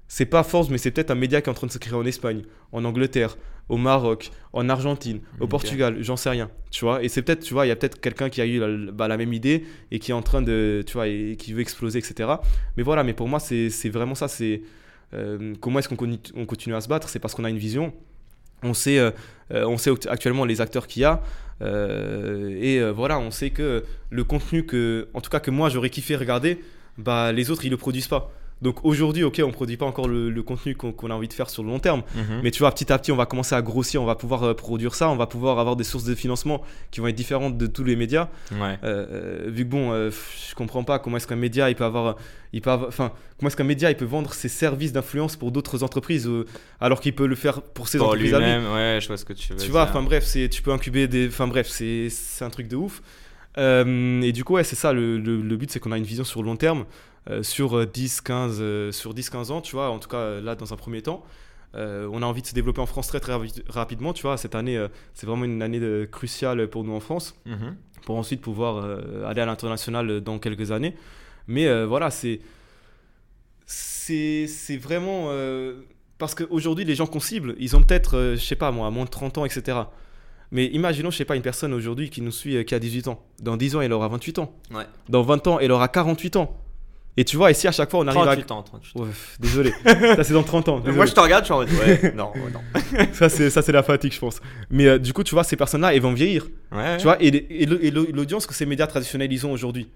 [0.07, 1.93] c'est pas Forbes, mais c'est peut-être un média qui est en train de se créer
[1.93, 2.41] en Espagne,
[2.73, 3.37] en Angleterre,
[3.69, 5.47] au Maroc, en Argentine, au.
[5.47, 7.01] Portugal, j'en sais rien, tu vois.
[7.01, 9.07] Et c'est peut-être, tu vois, il y a peut-être quelqu'un qui a eu la, bah,
[9.07, 11.99] la même idée et qui est en train de, tu vois, et qui veut exploser,
[11.99, 12.29] etc.
[12.75, 14.27] Mais voilà, mais pour moi, c'est vraiment ça.
[14.27, 14.63] C'est
[15.13, 17.07] euh, comment est-ce qu'on continue, on continue à se battre?
[17.07, 17.93] C'est parce qu'on a une vision.
[18.63, 19.11] On sait, euh,
[19.53, 19.75] euh,
[20.09, 21.21] actuellement les acteurs qu'il y a.
[21.61, 25.89] euh, et voilà, on sait que le contenu que, en tout cas que moi j'aurais
[25.89, 26.59] kiffé regarder,
[26.97, 28.31] bah les autres ils le produisent pas.
[28.61, 31.49] Donc aujourd'hui, ok, on produit pas encore le, le contenu qu'on a envie de faire
[31.49, 32.41] sur le long terme, Mhm.
[32.43, 34.53] mais tu vois, petit à petit, on va commencer à grossir, on va pouvoir euh,
[34.53, 37.65] produire ça, on va pouvoir avoir des sources de financement qui vont être différentes de
[37.67, 38.29] tous les médias.
[38.51, 38.77] Ouais.
[38.83, 39.05] Euh,
[39.45, 40.11] euh, vu que bon, euh,
[40.49, 42.17] je comprends pas comment est-ce qu'un média il peut avoir,
[42.53, 45.81] il peut enfin, comment est-ce qu'un média il peut vendre ses services d'influence pour d'autres
[45.83, 46.45] entreprises euh,
[46.79, 48.45] alors qu'il peut le faire pour ses Pour entreprises à lui.
[48.45, 49.71] lui-même, ouais, je vois ce que tu veux Tu dire.
[49.71, 52.75] vois, enfin bref, c'est, tu peux incuber des, enfin bref, c'est, c'est un truc de
[52.75, 53.01] ouf.
[53.57, 56.23] Et du coup, ouais, c'est ça, le, le- le but c'est qu'on a une vision
[56.23, 56.85] sur le long terme,
[57.41, 60.41] sur euh, 10, 15, euh, sur 10, 15 ans, tu vois, en tout cas euh,
[60.41, 61.23] là dans un premier temps.
[61.75, 63.33] Euh, on a envie de se développer en France très très
[63.69, 66.99] rapidement, tu vois, cette année, euh, c'est vraiment une année de- cruciale pour nous en
[66.99, 67.75] France Mhm.
[68.05, 70.95] pour ensuite pouvoir euh, aller à l'international dans quelques années.
[71.47, 72.41] Mais euh, voilà, c'est
[73.65, 75.81] c'est vraiment euh,
[76.17, 79.05] parce qu'aujourd'hui les gens qu'on cible, ils ont peut-être, euh, je sais pas moi, moins
[79.05, 79.77] de 30 ans, etc.
[80.51, 83.07] Mais imaginons, je sais pas, une personne aujourd'hui qui nous suit, euh, qui a 18
[83.07, 83.23] ans.
[83.41, 84.53] Dans 10 ans, elle aura 28 ans.
[84.71, 84.83] Ouais.
[85.07, 86.57] Dans 20 ans, elle aura 48 ans.
[87.17, 88.99] Et tu vois, ici à chaque fois, on arrive 38 ans, 38 à...
[89.01, 89.05] ans.
[89.05, 89.73] Pff, désolé.
[90.15, 90.79] ça c'est dans 30 ans.
[90.79, 90.95] désolé.
[90.95, 93.07] Moi, je te regarde, je suis en mode, ouais, non, ouais, non.
[93.13, 94.39] ça c'est la fatigue, je pense.
[94.69, 96.47] Mais euh, du coup, tu vois, ces personnes-là, elles vont vieillir.
[96.71, 96.95] Ouais.
[96.97, 97.65] Tu vois, et,
[98.13, 99.89] l'audience que ces médias traditionnels ils ont aujourd'hui,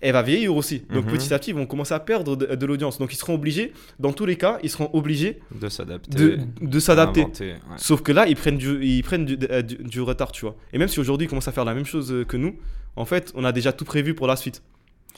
[0.00, 0.84] elle va vieillir aussi.
[0.92, 1.12] Donc Mhm.
[1.12, 2.98] petit à petit, ils vont commencer à perdre de, de l'audience.
[2.98, 6.16] Donc ils seront obligés, dans tous les cas, ils seront obligés de s'adapter.
[6.16, 7.24] de, de s'adapter.
[7.40, 7.56] ouais.
[7.76, 10.56] Sauf que là, ils prennent, du, ils prennent du, euh, du- du retard, tu vois.
[10.72, 12.56] Et même si aujourd'hui ils commencent à faire la même chose euh, que nous,
[12.96, 14.62] en fait, on a déjà tout prévu pour la suite.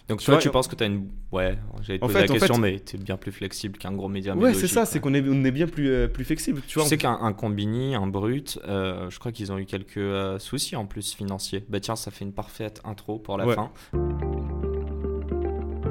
[0.09, 1.09] Donc Tu toi, tu penses que tu as une.
[1.30, 3.30] Ouais, j'allais te En poser fait- la en question, fait- mais tu es bien plus
[3.30, 4.34] flexible qu'un gros média.
[4.34, 6.78] ouais, c'est ça, c'est qu'on est, on est bien plus, euh, plus flexible, tu Tu
[6.80, 6.88] vois.
[6.88, 10.74] sais qu'un un combini, un brut, euh, je crois qu'ils ont eu quelques euh, soucis
[10.74, 11.64] en plus financiers.
[11.68, 13.55] Bah tiens, ça fait une parfaite intro pour la Ouais.
[13.55, 13.70] fin.